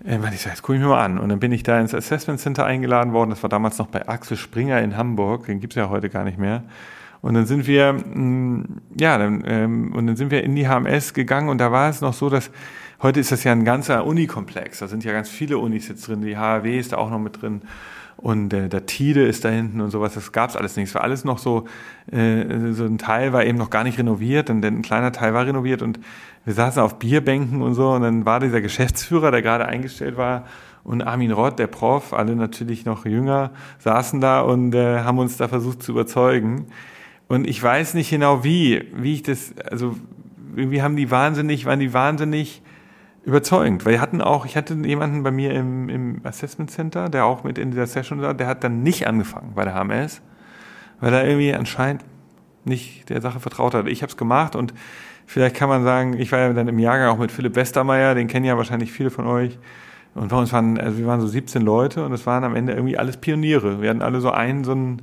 [0.05, 1.19] äh, meinte ich, so, jetzt gucke ich mir mal an.
[1.19, 3.31] Und dann bin ich da ins Assessment Center eingeladen worden.
[3.31, 5.47] Das war damals noch bei Axel Springer in Hamburg.
[5.47, 6.65] Den gibt's ja heute gar nicht mehr.
[7.21, 8.65] Und dann sind wir, mm,
[8.99, 12.01] ja, dann, ähm, und dann sind wir in die HMS gegangen und da war es
[12.01, 12.51] noch so, dass
[13.01, 14.81] heute ist das ja ein ganzer Unikomplex.
[14.81, 16.23] Da sind ja ganz viele Unis jetzt drin.
[16.23, 17.63] Die HAW ist da auch noch mit drin
[18.17, 20.89] und äh, der Tide ist da hinten und sowas, das gab's alles nicht.
[20.89, 21.67] Es war alles noch so,
[22.11, 25.45] äh, so ein Teil war eben noch gar nicht renoviert, und ein kleiner Teil war
[25.45, 25.99] renoviert und
[26.45, 30.45] wir saßen auf Bierbänken und so und dann war dieser Geschäftsführer, der gerade eingestellt war
[30.85, 35.37] und Armin Rott, der Prof, alle natürlich noch jünger, saßen da und äh, haben uns
[35.37, 36.67] da versucht zu überzeugen.
[37.29, 39.97] Und ich weiß nicht genau wie, wie ich das, also
[40.57, 42.63] irgendwie haben die wahnsinnig, waren die wahnsinnig
[43.25, 47.25] überzeugend, weil wir hatten auch, ich hatte jemanden bei mir im, im Assessment Center, der
[47.25, 50.21] auch mit in dieser Session war, der hat dann nicht angefangen bei der HMS,
[51.01, 52.05] weil er irgendwie anscheinend
[52.65, 53.87] nicht der Sache vertraut hat.
[53.87, 54.75] Ich habe es gemacht und
[55.33, 58.29] vielleicht kann man sagen, ich war ja dann im Jahrgang auch mit Philipp Westermeier, den
[58.29, 59.59] kennen ja wahrscheinlich viele von euch.
[60.15, 62.75] Und bei uns waren, also wir waren so 17 Leute und es waren am Ende
[62.75, 63.81] irgendwie alles Pioniere.
[63.81, 65.01] Wir hatten alle so einen, so ein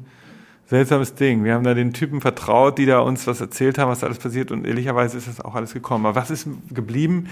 [0.67, 1.43] seltsames Ding.
[1.43, 4.19] Wir haben da den Typen vertraut, die da uns was erzählt haben, was da alles
[4.19, 6.05] passiert und ehrlicherweise ist das auch alles gekommen.
[6.05, 7.27] Aber was ist geblieben?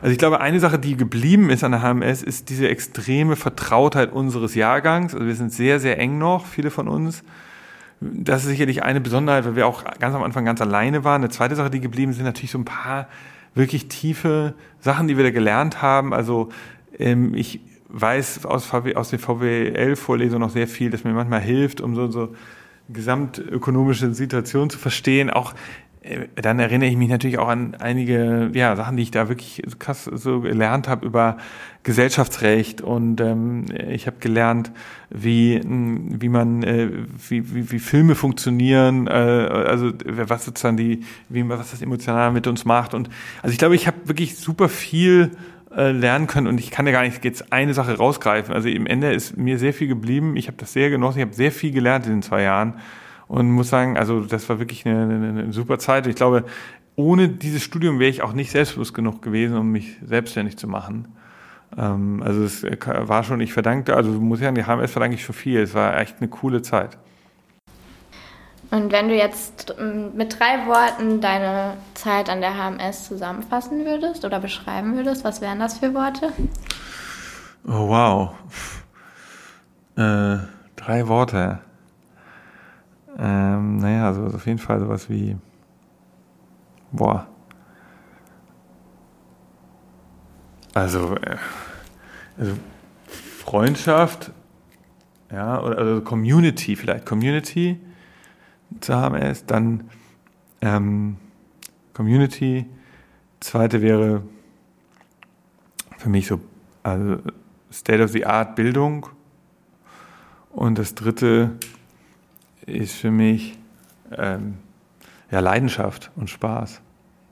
[0.00, 4.10] Also ich glaube, eine Sache, die geblieben ist an der HMS, ist diese extreme Vertrautheit
[4.10, 5.12] unseres Jahrgangs.
[5.12, 7.22] Also wir sind sehr, sehr eng noch, viele von uns.
[8.00, 11.22] Das ist sicherlich eine Besonderheit, weil wir auch ganz am Anfang ganz alleine waren.
[11.22, 13.08] Eine zweite Sache, die geblieben sind, natürlich so ein paar
[13.54, 16.14] wirklich tiefe Sachen, die wir da gelernt haben.
[16.14, 16.50] Also
[16.98, 21.80] ähm, ich weiß aus, VW, aus den VWL-Vorlesungen noch sehr viel, das mir manchmal hilft,
[21.80, 22.34] um so, so
[22.88, 25.30] gesamtökonomische Situation zu verstehen.
[25.30, 25.54] Auch
[26.36, 30.04] dann erinnere ich mich natürlich auch an einige ja, Sachen, die ich da wirklich krass
[30.04, 31.36] so gelernt habe über
[31.82, 34.72] Gesellschaftsrecht und ähm, ich habe gelernt,
[35.10, 36.90] wie wie man äh,
[37.28, 42.46] wie, wie, wie Filme funktionieren, äh, also was sozusagen die wie was das emotional mit
[42.46, 43.08] uns macht und
[43.42, 45.30] also ich glaube, ich habe wirklich super viel
[45.76, 48.54] äh, lernen können und ich kann ja gar nicht jetzt eine Sache rausgreifen.
[48.54, 50.36] Also im Ende ist mir sehr viel geblieben.
[50.36, 51.18] Ich habe das sehr genossen.
[51.18, 52.74] Ich habe sehr viel gelernt in den zwei Jahren
[53.28, 56.06] und muss sagen, also das war wirklich eine, eine, eine super Zeit.
[56.06, 56.44] Ich glaube,
[56.96, 61.08] ohne dieses Studium wäre ich auch nicht selbstbewusst genug gewesen, um mich selbstständig zu machen.
[61.76, 65.24] Ähm, also es war schon, ich verdankte, also muss ich sagen, die HMS verdanke ich
[65.24, 65.60] schon viel.
[65.60, 66.98] Es war echt eine coole Zeit.
[68.70, 74.24] Und wenn du jetzt ähm, mit drei Worten deine Zeit an der HMS zusammenfassen würdest
[74.24, 76.32] oder beschreiben würdest, was wären das für Worte?
[77.66, 78.34] Oh, wow.
[79.96, 80.38] Äh,
[80.76, 81.60] drei Worte.
[83.18, 85.36] Ähm, naja, also auf jeden Fall sowas wie,
[86.92, 87.26] boah.
[90.74, 91.36] Also, äh,
[92.38, 92.52] also
[93.06, 94.32] Freundschaft,
[95.32, 97.80] ja, oder also Community vielleicht, Community
[98.80, 99.90] zu haben ist, dann
[100.60, 101.16] ähm,
[101.94, 102.66] Community,
[103.40, 104.22] zweite wäre
[105.96, 106.40] für mich so
[106.82, 107.18] also
[107.72, 109.08] State of the Art Bildung.
[110.50, 111.58] Und das dritte
[112.68, 113.58] ist für mich
[114.16, 114.58] ähm,
[115.30, 116.80] ja, Leidenschaft und Spaß.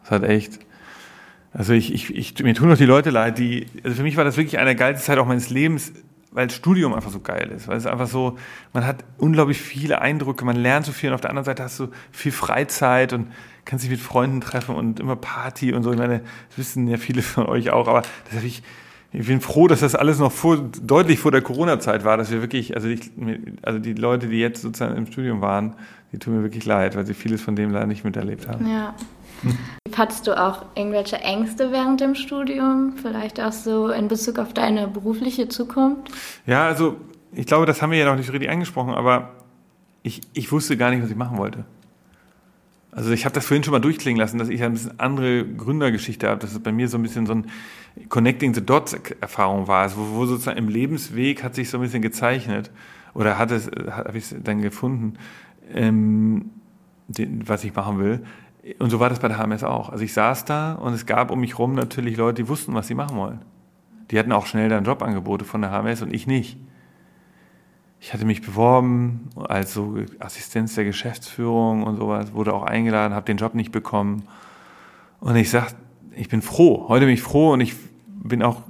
[0.03, 0.59] Das hat echt.
[1.53, 4.25] Also ich, ich, ich, mir tun doch die Leute leid, die, also für mich war
[4.25, 5.93] das wirklich eine geilste Zeit auch meines Lebens,
[6.31, 7.67] weil das Studium einfach so geil ist.
[7.67, 8.37] Weil es einfach so,
[8.75, 11.81] man hat unglaublich viele Eindrücke, man lernt so viel und auf der anderen Seite hast
[11.81, 13.33] du viel Freizeit und
[13.65, 15.93] kannst dich mit Freunden treffen und immer Party und so.
[15.93, 18.63] Ich meine, das wissen ja viele von euch auch, aber das habe ich,
[19.13, 22.43] ich bin froh, dass das alles noch vor, deutlich vor der Corona-Zeit war, dass wir
[22.43, 23.11] wirklich, also, ich,
[23.63, 25.75] also die Leute, die jetzt sozusagen im Studium waren,
[26.13, 28.71] die tun mir wirklich leid, weil sie vieles von dem leider nicht miterlebt haben.
[28.71, 28.95] Ja.
[29.97, 32.95] Hattest du auch irgendwelche Ängste während dem Studium?
[33.01, 36.11] Vielleicht auch so in Bezug auf deine berufliche Zukunft?
[36.47, 36.97] Ja, also
[37.33, 39.31] ich glaube, das haben wir ja noch nicht richtig angesprochen, aber
[40.03, 41.65] ich, ich wusste gar nicht, was ich machen wollte.
[42.97, 46.27] Also ich habe das vorhin schon mal durchklingen lassen, dass ich ein bisschen andere Gründergeschichte
[46.31, 47.47] habe, dass es bei mir so ein bisschen so ein
[48.09, 51.83] Connecting the Dots Erfahrung war, also wo, wo sozusagen im Lebensweg hat sich so ein
[51.83, 52.71] bisschen gezeichnet
[53.13, 55.19] oder hat es, habe ich es dann gefunden,
[55.75, 56.53] ähm,
[57.09, 58.25] den, was ich machen will.
[58.79, 59.91] Und so war das bei der HMS auch.
[59.91, 62.87] Also ich saß da und es gab um mich rum natürlich Leute, die wussten, was
[62.87, 63.41] sie machen wollen.
[64.11, 66.57] Die hatten auch schnell dann Jobangebote von der HMS und ich nicht.
[68.01, 73.27] Ich hatte mich beworben als so Assistenz der Geschäftsführung und sowas, wurde auch eingeladen, habe
[73.27, 74.25] den Job nicht bekommen.
[75.21, 75.75] Und ich sag,
[76.15, 76.87] ich bin froh.
[76.89, 77.75] Heute bin ich froh und ich
[78.07, 78.63] bin auch,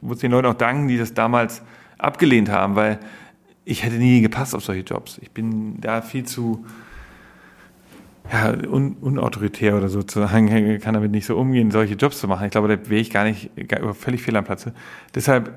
[0.00, 1.62] muss den Leuten auch danken, die das damals
[1.98, 2.98] abgelehnt haben, weil
[3.64, 5.18] ich hätte nie gepasst auf solche Jobs.
[5.18, 6.64] Ich bin da viel zu
[8.32, 12.28] ja, un, unautoritär oder so zu sagen, kann damit nicht so umgehen, solche Jobs zu
[12.28, 12.46] machen.
[12.46, 13.50] Ich glaube, da wäre ich gar nicht
[13.94, 14.74] völlig fehl am Platze.
[15.14, 15.52] Deshalb,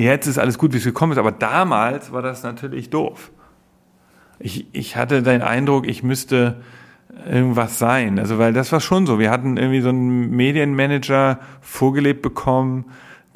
[0.00, 3.30] jetzt ist alles gut, wie es gekommen ist, aber damals war das natürlich doof.
[4.38, 6.56] Ich, ich hatte den Eindruck, ich müsste
[7.30, 8.18] irgendwas sein.
[8.18, 9.18] Also, weil das war schon so.
[9.18, 12.86] Wir hatten irgendwie so einen Medienmanager vorgelebt bekommen,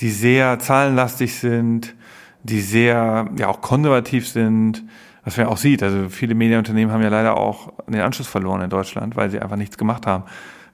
[0.00, 1.94] die sehr zahlenlastig sind,
[2.42, 4.82] die sehr, ja, auch konservativ sind,
[5.24, 5.82] was man auch sieht.
[5.82, 9.56] Also viele Medienunternehmen haben ja leider auch den Anschluss verloren in Deutschland, weil sie einfach
[9.56, 10.24] nichts gemacht haben.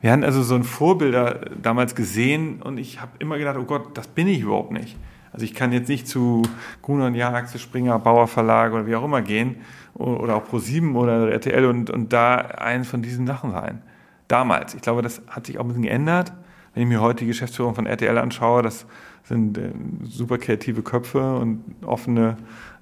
[0.01, 3.97] Wir hatten also so ein Vorbilder damals gesehen und ich habe immer gedacht, oh Gott,
[3.97, 4.97] das bin ich überhaupt nicht.
[5.33, 6.43] Also ich kann jetzt nicht zu
[6.83, 9.57] Gruner und Jahr, Axel Springer, Bauer Verlag oder wie auch immer gehen
[9.95, 13.83] oder auch Pro7 oder RTL und, und da eins von diesen Sachen sein.
[14.28, 14.74] Damals.
[14.74, 16.33] Ich glaube, das hat sich auch ein bisschen geändert.
[16.74, 18.87] Wenn ich mir heute die Geschäftsführung von RTL anschaue, das
[19.24, 19.72] sind äh,
[20.05, 22.37] super kreative Köpfe und offene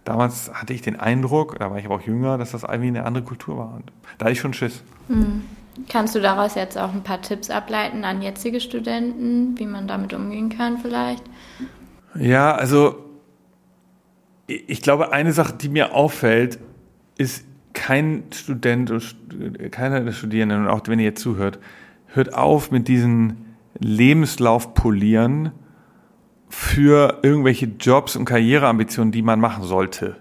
[0.05, 3.05] damals hatte ich den Eindruck, da war ich aber auch jünger, dass das irgendwie eine
[3.05, 3.75] andere Kultur war.
[3.75, 4.83] Und da hatte ich schon Schiss.
[5.09, 5.43] Mhm.
[5.89, 10.13] Kannst du daraus jetzt auch ein paar Tipps ableiten an jetzige Studenten, wie man damit
[10.13, 11.23] umgehen kann vielleicht?
[12.15, 13.05] Ja, also
[14.47, 16.59] ich glaube, eine Sache, die mir auffällt,
[17.17, 18.93] ist kein Student,
[19.71, 21.59] keiner der Studierenden, und auch wenn ihr jetzt zuhört,
[22.09, 25.53] hört auf mit diesen Lebenslauf polieren
[26.49, 30.17] für irgendwelche Jobs und Karriereambitionen, die man machen sollte.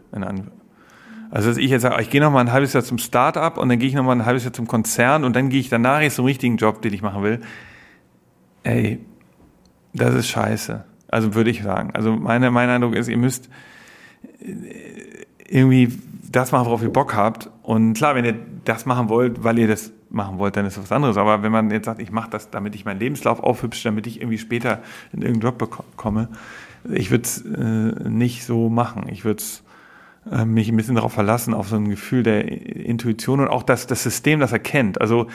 [1.32, 3.70] Also dass ich jetzt sage, ich gehe noch mal ein halbes Jahr zum Start-up und
[3.70, 6.02] dann gehe ich noch mal ein halbes Jahr zum Konzern und dann gehe ich danach
[6.02, 7.42] jetzt zum richtigen Job, den ich machen will.
[8.62, 9.00] Ey,
[9.94, 10.86] das ist scheiße.
[11.10, 11.92] Also würde ich sagen.
[11.94, 13.50] Also meine, mein Eindruck ist, ihr müsst
[14.42, 15.98] äh, irgendwie
[16.32, 17.50] das machen, worauf ihr Bock habt.
[17.64, 18.36] Und klar, wenn ihr
[18.66, 21.18] das machen wollt, weil ihr das machen wollt, dann ist das was anderes.
[21.18, 24.22] Aber wenn man jetzt sagt, ich mache das, damit ich meinen Lebenslauf aufhübsche, damit ich
[24.22, 24.82] irgendwie später
[25.12, 26.30] in irgendeinen Job bekomme,
[26.92, 29.08] ich würde es äh, nicht so machen.
[29.10, 29.44] Ich würde
[30.32, 33.88] äh, mich ein bisschen darauf verlassen, auf so ein Gefühl der Intuition und auch das,
[33.88, 35.02] das System, das erkennt.
[35.02, 35.28] Also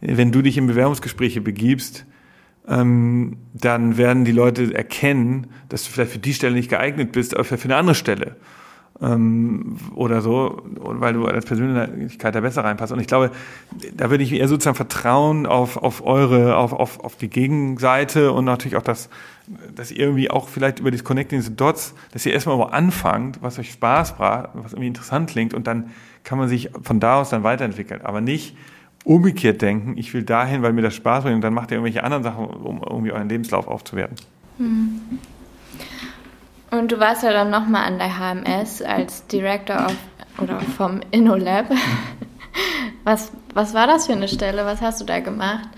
[0.00, 2.06] wenn du dich in Bewerbungsgespräche begibst,
[2.68, 7.34] ähm, dann werden die Leute erkennen, dass du vielleicht für die Stelle nicht geeignet bist,
[7.34, 8.36] aber für eine andere Stelle
[9.02, 12.92] ähm, oder so, weil du als Persönlichkeit da besser reinpasst.
[12.92, 13.30] Und ich glaube,
[13.94, 18.44] da würde ich eher sozusagen vertrauen auf, auf eure, auf, auf, auf die Gegenseite und
[18.44, 19.08] natürlich auch das,
[19.74, 23.42] dass ihr irgendwie auch vielleicht über das Connecting the Dots, dass ihr erstmal wo anfangt,
[23.42, 25.90] was euch Spaß macht, was irgendwie interessant klingt und dann
[26.24, 28.02] kann man sich von da aus dann weiterentwickeln.
[28.02, 28.56] Aber nicht
[29.04, 32.04] umgekehrt denken, ich will dahin, weil mir das Spaß bringt und dann macht ihr irgendwelche
[32.04, 34.16] anderen Sachen, um irgendwie euren Lebenslauf aufzuwerten.
[34.58, 35.00] Hm.
[36.70, 39.96] Und du warst ja dann nochmal an der HMS als Director of,
[40.38, 41.66] oder vom InnoLab.
[43.04, 44.64] Was, was war das für eine Stelle?
[44.64, 45.68] Was hast du da gemacht?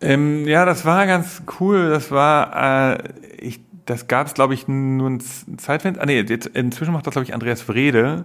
[0.00, 1.90] Ähm, ja, das war ganz cool.
[1.90, 3.08] Das war, äh,
[3.38, 6.02] ich, das gab es, glaube ich, nur ein Zeitfenster.
[6.02, 8.24] Ah, nee, jetzt, inzwischen macht das, glaube ich, Andreas Wrede.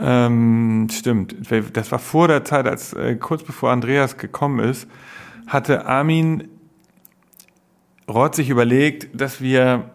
[0.00, 1.36] Ähm, stimmt.
[1.72, 4.88] Das war vor der Zeit, als äh, kurz bevor Andreas gekommen ist,
[5.46, 6.48] hatte Armin
[8.08, 9.90] Roth sich überlegt, dass wir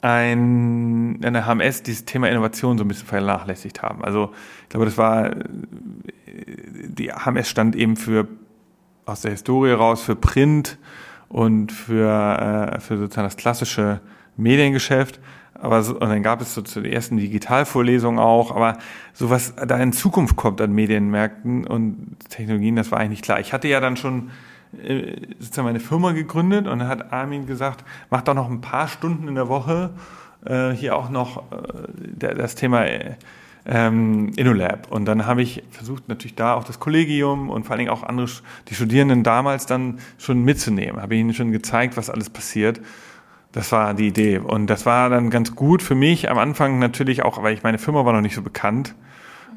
[0.00, 4.04] ein, in der HMS dieses Thema Innovation so ein bisschen vernachlässigt haben.
[4.04, 4.32] Also
[4.64, 5.30] ich glaube, das war,
[6.26, 8.28] die HMS stand eben für,
[9.06, 10.78] aus der Historie raus, für Print
[11.28, 14.00] und für, äh, für sozusagen das klassische
[14.36, 15.20] Mediengeschäft.
[15.64, 18.76] Aber so, und dann gab es so zu den ersten Digitalvorlesungen auch, aber
[19.14, 23.40] so was da in Zukunft kommt an Medienmärkten und Technologien, das war eigentlich klar.
[23.40, 24.30] Ich hatte ja dann schon
[24.82, 28.88] äh, sozusagen meine Firma gegründet und dann hat Armin gesagt, mach doch noch ein paar
[28.88, 29.90] Stunden in der Woche
[30.44, 33.14] äh, hier auch noch äh, das Thema äh,
[33.64, 34.92] ähm, InnoLab.
[34.92, 38.02] Und dann habe ich versucht, natürlich da auch das Kollegium und vor allen Dingen auch
[38.02, 38.28] andere,
[38.68, 41.00] die Studierenden damals dann schon mitzunehmen.
[41.00, 42.80] Habe ihnen schon gezeigt, was alles passiert.
[43.54, 44.38] Das war die Idee.
[44.38, 47.78] Und das war dann ganz gut für mich am Anfang natürlich auch, weil ich meine
[47.78, 48.94] Firma war noch nicht so bekannt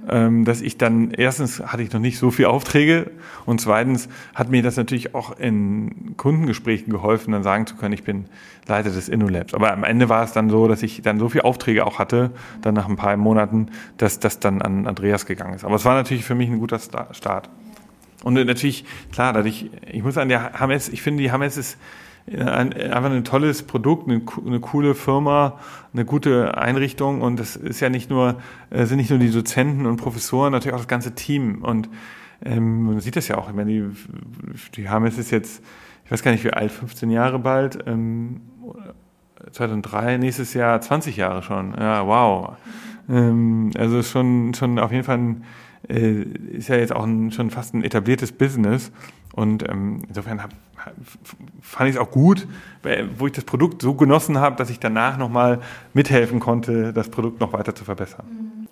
[0.09, 3.11] ähm, dass ich dann, erstens hatte ich noch nicht so viele Aufträge
[3.45, 8.03] und zweitens hat mir das natürlich auch in Kundengesprächen geholfen, dann sagen zu können, ich
[8.03, 8.25] bin
[8.67, 9.53] Leiter des InnoLabs.
[9.53, 12.31] Aber am Ende war es dann so, dass ich dann so viele Aufträge auch hatte,
[12.61, 13.67] dann nach ein paar Monaten,
[13.97, 15.65] dass das dann an Andreas gegangen ist.
[15.65, 17.49] Aber es war natürlich für mich ein guter Start.
[18.23, 21.77] Und natürlich, klar, dadurch, ich muss sagen, der Hames, ich finde, die Hames ist
[22.35, 25.59] ein, einfach ein tolles Produkt, eine, eine, coole Firma,
[25.93, 27.21] eine gute Einrichtung.
[27.21, 28.35] Und es ist ja nicht nur,
[28.69, 31.63] äh, sind nicht nur die Dozenten und Professoren, natürlich auch das ganze Team.
[31.63, 31.89] Und
[32.43, 33.85] ähm, man sieht das ja auch, ich meine, die,
[34.75, 35.63] die haben es ist jetzt,
[36.05, 38.41] ich weiß gar nicht wie alt, 15 Jahre bald, ähm,
[39.51, 42.57] 2003, nächstes Jahr 20 Jahre schon, ja, wow.
[43.09, 45.43] Ähm, also schon, schon auf jeden Fall ein,
[45.87, 48.91] äh, ist ja jetzt auch ein, schon fast ein etabliertes Business.
[49.33, 50.49] Und ähm, insofern hab,
[51.61, 52.47] fand ich es auch gut,
[53.17, 55.59] wo ich das Produkt so genossen habe, dass ich danach nochmal
[55.93, 58.67] mithelfen konnte, das Produkt noch weiter zu verbessern.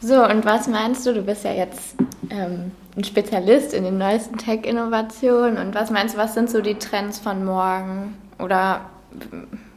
[0.00, 1.14] So, und was meinst du?
[1.14, 1.96] Du bist ja jetzt
[2.30, 5.58] ähm, ein Spezialist in den neuesten Tech-Innovationen.
[5.58, 8.16] Und was meinst du, was sind so die Trends von morgen?
[8.38, 8.82] Oder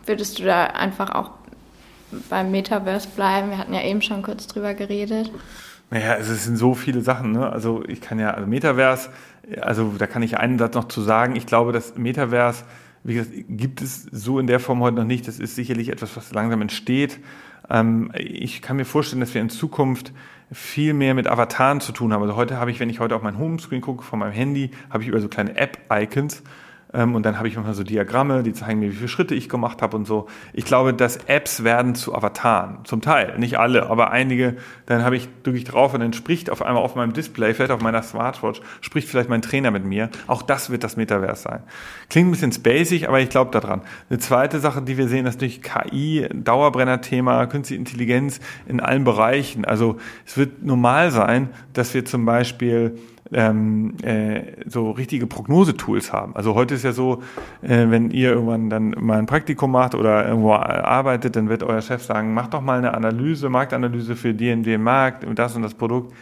[0.06, 1.32] würdest du da einfach auch
[2.30, 3.52] beim Metaverse bleiben?
[3.52, 5.32] Wir hatten ja eben schon kurz drüber geredet.
[5.92, 7.34] Naja, es sind so viele Sachen.
[7.34, 7.48] Ne?
[7.48, 9.10] Also ich kann ja, also Metaverse,
[9.60, 11.36] also da kann ich einen Satz noch zu sagen.
[11.36, 12.64] Ich glaube, das Metaverse,
[13.04, 15.28] wie gesagt, gibt es so in der Form heute noch nicht.
[15.28, 17.20] Das ist sicherlich etwas, was langsam entsteht.
[17.70, 20.14] Ähm, ich kann mir vorstellen, dass wir in Zukunft
[20.50, 22.22] viel mehr mit Avataren zu tun haben.
[22.22, 25.04] Also heute habe ich, wenn ich heute auf mein Homescreen gucke von meinem Handy, habe
[25.04, 26.42] ich über so kleine App-Icons
[26.94, 29.82] und dann habe ich manchmal so Diagramme, die zeigen mir, wie viele Schritte ich gemacht
[29.82, 30.28] habe und so.
[30.52, 32.80] Ich glaube, dass Apps werden zu Avataren.
[32.84, 34.58] Zum Teil, nicht alle, aber einige.
[34.88, 37.72] Dann habe ich drücke ich drauf und dann spricht auf einmal auf meinem Display, vielleicht
[37.72, 40.10] auf meiner Smartwatch, spricht vielleicht mein Trainer mit mir.
[40.28, 41.64] Auch das wird das Metaverse sein.
[42.10, 43.82] Klingt ein bisschen spacig, aber ich glaube daran.
[44.10, 49.64] Eine zweite Sache, die wir sehen, ist durch KI, Dauerbrenner-Thema, künstliche Intelligenz in allen Bereichen.
[49.64, 52.98] Also es wird normal sein, dass wir zum Beispiel
[53.34, 56.36] ähm, äh, so richtige Prognosetools haben.
[56.36, 57.22] Also heute ist ja so,
[57.62, 61.82] äh, wenn ihr irgendwann dann mal ein Praktikum macht oder irgendwo arbeitet, dann wird euer
[61.82, 65.74] Chef sagen, macht doch mal eine Analyse, Marktanalyse für den Markt und das und das
[65.74, 66.14] Produkt.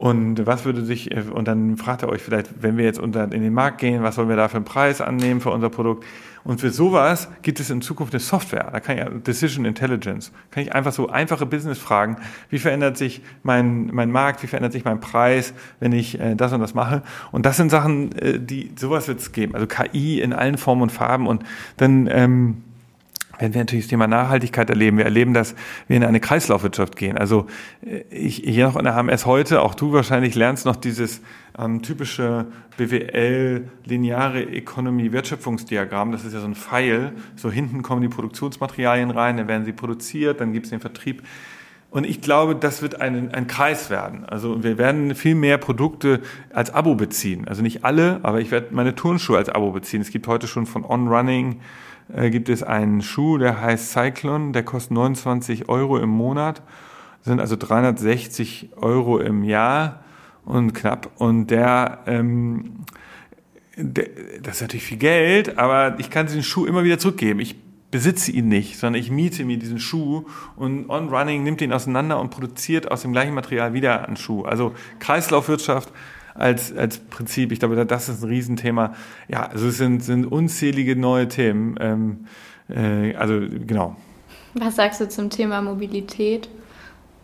[0.00, 3.24] Und was würde sich, äh, und dann fragt er euch vielleicht, wenn wir jetzt unter,
[3.24, 6.06] in den Markt gehen, was sollen wir da für einen Preis annehmen für unser Produkt?
[6.42, 8.70] Und für sowas gibt es in Zukunft eine Software.
[8.72, 10.32] Da kann ich Decision Intelligence.
[10.52, 12.16] Kann ich einfach so einfache Business-Fragen.
[12.48, 14.42] Wie verändert sich mein, mein Markt?
[14.42, 17.02] Wie verändert sich mein Preis, wenn ich äh, das und das mache?
[17.30, 19.54] Und das sind Sachen, äh, die, sowas wird es geben.
[19.54, 21.26] Also KI in allen Formen und Farben.
[21.26, 21.44] Und
[21.76, 22.62] dann, ähm,
[23.40, 24.98] werden wir natürlich das Thema Nachhaltigkeit erleben.
[24.98, 25.54] Wir erleben, dass
[25.88, 27.16] wir in eine Kreislaufwirtschaft gehen.
[27.16, 27.46] Also
[27.84, 31.20] äh, ich hier noch in der HMS heute, auch du wahrscheinlich lernst noch dieses
[31.58, 36.12] ähm, typische BWL lineare Economy Wertschöpfungsdiagramm.
[36.12, 37.12] Das ist ja so ein Pfeil.
[37.36, 41.22] So hinten kommen die Produktionsmaterialien rein, dann werden sie produziert, dann gibt es den Vertrieb.
[41.90, 44.24] Und ich glaube, das wird ein, ein Kreis werden.
[44.24, 46.20] Also wir werden viel mehr Produkte
[46.52, 47.48] als Abo beziehen.
[47.48, 50.00] Also nicht alle, aber ich werde meine Turnschuhe als Abo beziehen.
[50.00, 51.60] Es gibt heute schon von On Running
[52.14, 56.62] äh, gibt es einen Schuh, der heißt Cyclone, der kostet 29 Euro im Monat,
[57.22, 60.02] sind also 360 Euro im Jahr
[60.44, 61.10] und knapp.
[61.16, 62.84] Und der, ähm,
[63.76, 64.08] der,
[64.42, 67.40] das ist natürlich viel Geld, aber ich kann diesen Schuh immer wieder zurückgeben.
[67.40, 67.56] Ich
[67.90, 70.24] besitze ihn nicht, sondern ich miete mir diesen Schuh
[70.56, 74.44] und On Running nimmt ihn auseinander und produziert aus dem gleichen Material wieder einen Schuh.
[74.44, 75.92] Also Kreislaufwirtschaft
[76.34, 77.52] als, als Prinzip.
[77.52, 78.94] Ich glaube, das ist ein Riesenthema.
[79.28, 81.76] Ja, also es sind, sind unzählige neue Themen.
[81.80, 82.26] Ähm,
[82.68, 83.96] äh, also genau.
[84.54, 86.48] Was sagst du zum Thema Mobilität?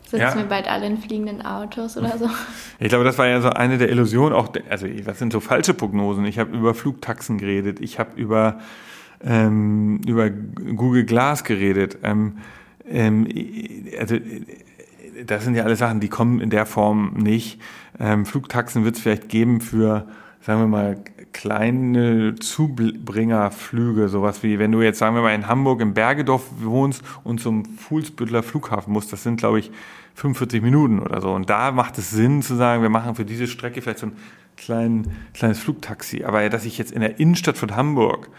[0.03, 0.37] Sitzen ja.
[0.37, 2.31] wir bald alle in fliegenden Autos oder so?
[2.79, 4.35] Ich glaube, das war ja so eine der Illusionen.
[4.35, 6.25] Auch, also das sind so falsche Prognosen.
[6.27, 7.81] Ich habe über Flugtaxen geredet.
[7.81, 8.61] Ich habe über
[9.25, 11.99] ähm, über Google Glass geredet.
[12.03, 12.39] Ähm,
[12.89, 13.27] ähm,
[13.99, 14.17] also
[15.25, 17.61] das sind ja alle Sachen, die kommen in der Form nicht.
[17.99, 20.07] Ähm, Flugtaxen wird es vielleicht geben für,
[20.41, 20.99] sagen wir mal,
[21.33, 27.03] kleine Zubringerflüge, sowas wie, wenn du jetzt, sagen wir mal, in Hamburg im Bergedorf wohnst
[27.25, 29.71] und zum Fuhlsbüttler Flughafen musst, das sind, glaube ich,
[30.15, 31.33] 45 Minuten oder so.
[31.33, 34.17] Und da macht es Sinn zu sagen, wir machen für diese Strecke vielleicht so ein
[34.57, 36.25] klein, kleines Flugtaxi.
[36.25, 38.31] Aber dass ich jetzt in der Innenstadt von Hamburg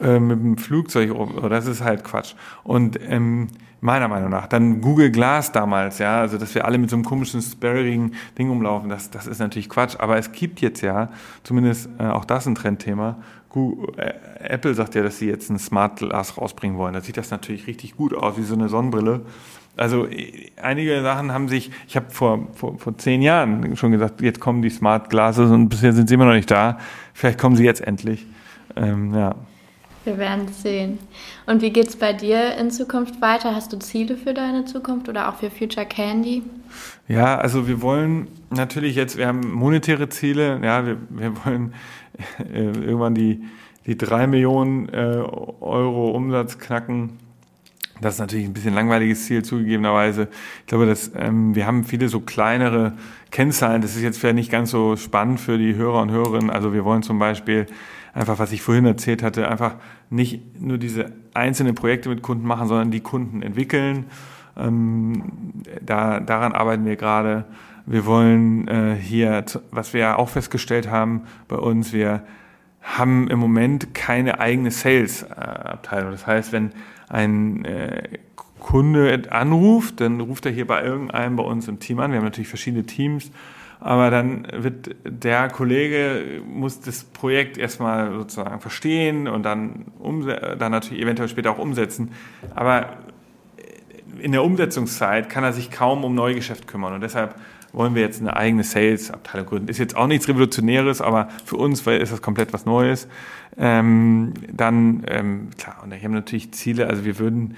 [0.00, 2.34] äh, mit dem Flugzeug oh, das ist halt Quatsch.
[2.64, 3.48] Und ähm,
[3.80, 7.04] meiner Meinung nach, dann Google Glass damals, ja, also dass wir alle mit so einem
[7.04, 9.96] komischen, sparrigen Ding umlaufen, das, das ist natürlich Quatsch.
[9.98, 11.08] Aber es gibt jetzt ja,
[11.44, 13.16] zumindest äh, auch das ein Trendthema,
[13.56, 16.94] Google, äh, Apple sagt ja, dass sie jetzt ein Smart Glass rausbringen wollen.
[16.94, 19.22] Da sieht das natürlich richtig gut aus, wie so eine Sonnenbrille.
[19.76, 24.20] Also äh, einige Sachen haben sich, ich habe vor, vor, vor zehn Jahren schon gesagt,
[24.20, 26.78] jetzt kommen die Smart Glasses und bisher sind sie immer noch nicht da.
[27.14, 28.26] Vielleicht kommen sie jetzt endlich.
[28.76, 29.34] Ähm, ja.
[30.06, 30.98] Wir werden sehen.
[31.46, 33.54] Und wie geht es bei dir in Zukunft weiter?
[33.54, 36.42] Hast du Ziele für deine Zukunft oder auch für Future Candy?
[37.08, 41.74] Ja, also wir wollen natürlich jetzt, wir haben monetäre Ziele, ja, wir, wir wollen
[42.38, 43.42] äh, irgendwann die,
[43.86, 45.22] die drei Millionen äh,
[45.60, 47.18] Euro Umsatz knacken
[48.00, 50.28] das ist natürlich ein bisschen langweiliges Ziel zugegebenerweise.
[50.60, 52.92] Ich glaube, dass ähm, wir haben viele so kleinere
[53.30, 53.80] Kennzahlen.
[53.80, 56.50] Das ist jetzt vielleicht nicht ganz so spannend für die Hörer und Hörerinnen.
[56.50, 57.66] Also wir wollen zum Beispiel
[58.12, 59.76] einfach, was ich vorhin erzählt hatte, einfach
[60.10, 64.06] nicht nur diese einzelnen Projekte mit Kunden machen, sondern die Kunden entwickeln.
[64.56, 65.22] Ähm,
[65.84, 67.44] da, daran arbeiten wir gerade.
[67.84, 72.22] Wir wollen äh, hier, was wir ja auch festgestellt haben bei uns, wir
[72.82, 76.12] haben im Moment keine eigene Sales-Abteilung.
[76.12, 76.72] Das heißt, wenn
[77.08, 78.18] ein äh,
[78.58, 82.10] Kunde anruft, dann ruft er hier bei irgendeinem bei uns im Team an.
[82.10, 83.30] Wir haben natürlich verschiedene Teams,
[83.80, 89.86] aber dann wird der Kollege muss das Projekt erstmal sozusagen verstehen und dann,
[90.58, 92.12] dann natürlich eventuell später auch umsetzen.
[92.54, 92.96] Aber
[94.20, 97.34] in der Umsetzungszeit kann er sich kaum um Neugeschäft kümmern und deshalb
[97.72, 99.68] wollen wir jetzt eine eigene Sales-Abteilung gründen.
[99.68, 103.06] Ist jetzt auch nichts Revolutionäres, aber für uns ist das komplett was Neues.
[103.58, 107.56] Ähm, dann, ähm, klar, und ich habe natürlich Ziele, also wir würden,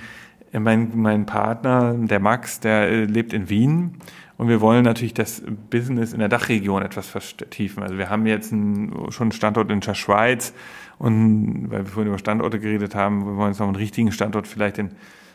[0.52, 3.94] äh, mein, mein Partner, der Max, der äh, lebt in Wien
[4.38, 7.82] und wir wollen natürlich das Business in der Dachregion etwas vertiefen.
[7.82, 10.54] Also wir haben jetzt einen, schon einen Standort in der Schweiz
[10.98, 14.46] und weil wir vorhin über Standorte geredet haben, wir wollen jetzt noch einen richtigen Standort
[14.48, 14.92] vielleicht in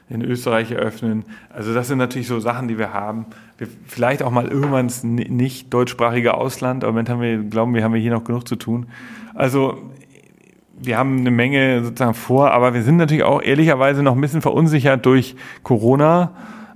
[0.09, 1.25] in Österreich eröffnen.
[1.49, 3.25] Also das sind natürlich so Sachen, die wir haben.
[3.57, 7.83] Wir, vielleicht auch mal irgendwann nicht deutschsprachige Ausland, aber im Moment haben wir, glauben wir,
[7.83, 8.87] haben wir hier noch genug zu tun.
[9.33, 9.77] Also
[10.79, 14.41] wir haben eine Menge sozusagen vor, aber wir sind natürlich auch ehrlicherweise noch ein bisschen
[14.41, 16.31] verunsichert durch Corona.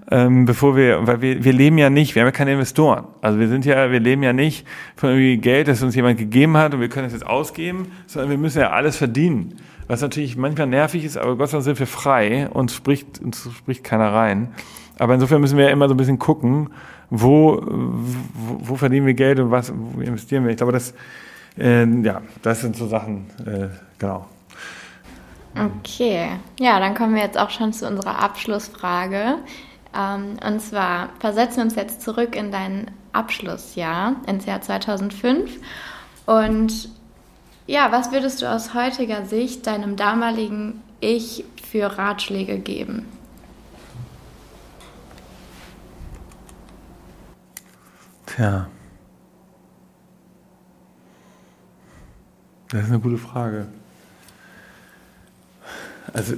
[0.09, 3.05] Ähm, bevor wir, weil wir, wir leben ja nicht, wir haben ja keine Investoren.
[3.21, 6.55] Also wir sind ja, wir leben ja nicht von irgendwie Geld, das uns jemand gegeben
[6.55, 9.55] hat und wir können es jetzt ausgeben, sondern wir müssen ja alles verdienen
[9.87, 13.49] was natürlich manchmal nervig ist, aber Gott sei Dank sind wir frei und spricht, uns
[13.57, 14.53] spricht keiner rein.
[14.99, 16.69] Aber insofern müssen wir ja immer so ein bisschen gucken,
[17.09, 20.51] wo, wo, wo verdienen wir Geld und was wo investieren wir.
[20.51, 20.93] Ich glaube, das,
[21.57, 24.25] äh, ja, das sind so Sachen, äh, genau.
[25.79, 26.27] Okay,
[26.59, 29.37] ja, dann kommen wir jetzt auch schon zu unserer Abschlussfrage.
[29.97, 35.59] Ähm, und zwar versetzen wir uns jetzt zurück in dein Abschlussjahr, ins Jahr 2005.
[36.27, 36.89] Und
[37.65, 43.05] ja, was würdest du aus heutiger Sicht deinem damaligen Ich für Ratschläge geben?
[48.27, 48.67] Tja.
[52.69, 53.67] Das ist eine gute Frage.
[56.13, 56.35] Also,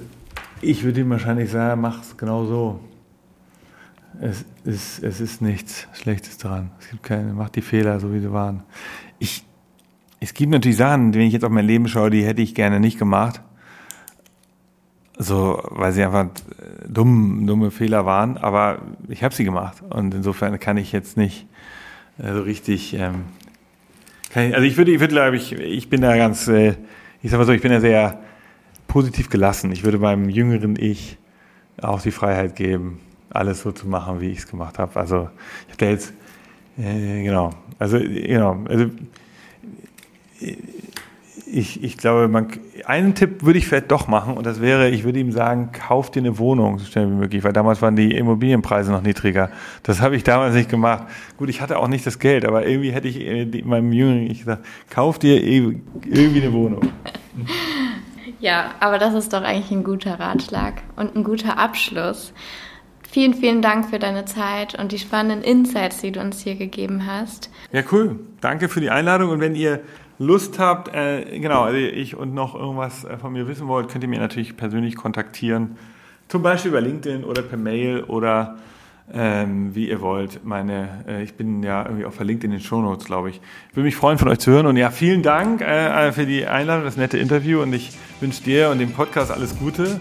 [0.62, 2.80] ich würde ihm wahrscheinlich sagen, mach es genau so.
[4.22, 6.72] Es ist, es ist nichts Schlechtes dran.
[6.80, 8.64] Es gibt keine, mach die Fehler, so wie sie waren.
[9.18, 9.46] Ich,
[10.20, 12.80] es gibt natürlich Sachen, wenn ich jetzt auf mein Leben schaue, die hätte ich gerne
[12.82, 13.42] nicht gemacht.
[15.18, 16.30] So, weil sie einfach äh,
[16.88, 19.82] dumm, dumme Fehler waren, aber ich habe sie gemacht.
[19.90, 21.48] Und insofern kann ich jetzt nicht
[22.18, 22.94] äh, so richtig.
[22.94, 23.24] Ähm,
[24.32, 26.76] ich, also ich würde, ich würde, glaube ich, ich bin da ganz, äh,
[27.22, 28.20] ich sag mal so, ich bin da sehr
[28.88, 29.72] positiv gelassen.
[29.72, 31.18] Ich würde meinem jüngeren Ich
[31.82, 33.00] auch die Freiheit geben,
[33.30, 35.00] alles so zu machen, wie ich es gemacht habe.
[35.00, 35.30] Also
[35.68, 36.14] ich habe jetzt,
[36.78, 38.88] äh, genau, also genau, also
[41.52, 42.48] ich, ich glaube, man,
[42.86, 46.12] einen Tipp würde ich vielleicht doch machen und das wäre, ich würde ihm sagen, kauf
[46.12, 49.50] dir eine Wohnung so schnell wie möglich, weil damals waren die Immobilienpreise noch niedriger.
[49.84, 51.06] Das habe ich damals nicht gemacht.
[51.38, 54.66] Gut, ich hatte auch nicht das Geld, aber irgendwie hätte ich äh, meinem Jüngeren gesagt,
[54.90, 56.82] kauf dir irgendwie eine Wohnung.
[58.40, 62.34] Ja, aber das ist doch eigentlich ein guter Ratschlag und ein guter Abschluss.
[63.12, 67.08] Vielen, vielen Dank für deine Zeit und die spannenden Insights, die du uns hier gegeben
[67.08, 67.50] hast.
[67.72, 68.20] Ja, cool.
[68.40, 69.80] Danke für die Einladung und wenn ihr
[70.20, 74.04] Lust habt, äh, genau, also ich und noch irgendwas äh, von mir wissen wollt, könnt
[74.04, 75.78] ihr mir natürlich persönlich kontaktieren.
[76.28, 78.58] Zum Beispiel über LinkedIn oder per Mail oder
[79.12, 80.46] ähm, wie ihr wollt.
[80.46, 83.42] Meine, äh, ich bin ja irgendwie auch verlinkt in den Shownotes, glaube ich.
[83.72, 84.68] Ich würde mich freuen, von euch zu hören.
[84.68, 87.64] Und ja, vielen Dank äh, für die Einladung, das nette Interview.
[87.64, 90.00] Und ich wünsche dir und dem Podcast alles Gute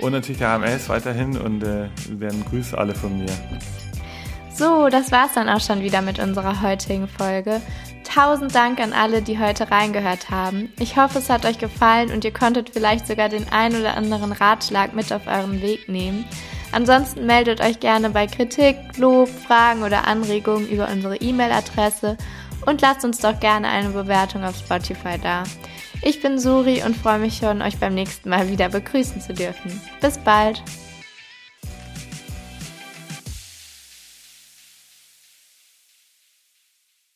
[0.00, 3.30] und natürlich der HMS weiterhin und äh, werden Grüße alle von mir.
[4.54, 7.60] So, das war's dann auch schon wieder mit unserer heutigen Folge.
[8.04, 10.70] Tausend Dank an alle, die heute reingehört haben.
[10.78, 14.32] Ich hoffe, es hat euch gefallen und ihr konntet vielleicht sogar den ein oder anderen
[14.32, 16.24] Ratschlag mit auf euren Weg nehmen.
[16.72, 22.16] Ansonsten meldet euch gerne bei Kritik, Lob, Fragen oder Anregungen über unsere E-Mail-Adresse
[22.66, 25.44] und lasst uns doch gerne eine Bewertung auf Spotify da.
[26.02, 29.80] Ich bin Suri und freue mich schon, euch beim nächsten Mal wieder begrüßen zu dürfen.
[30.00, 30.62] Bis bald!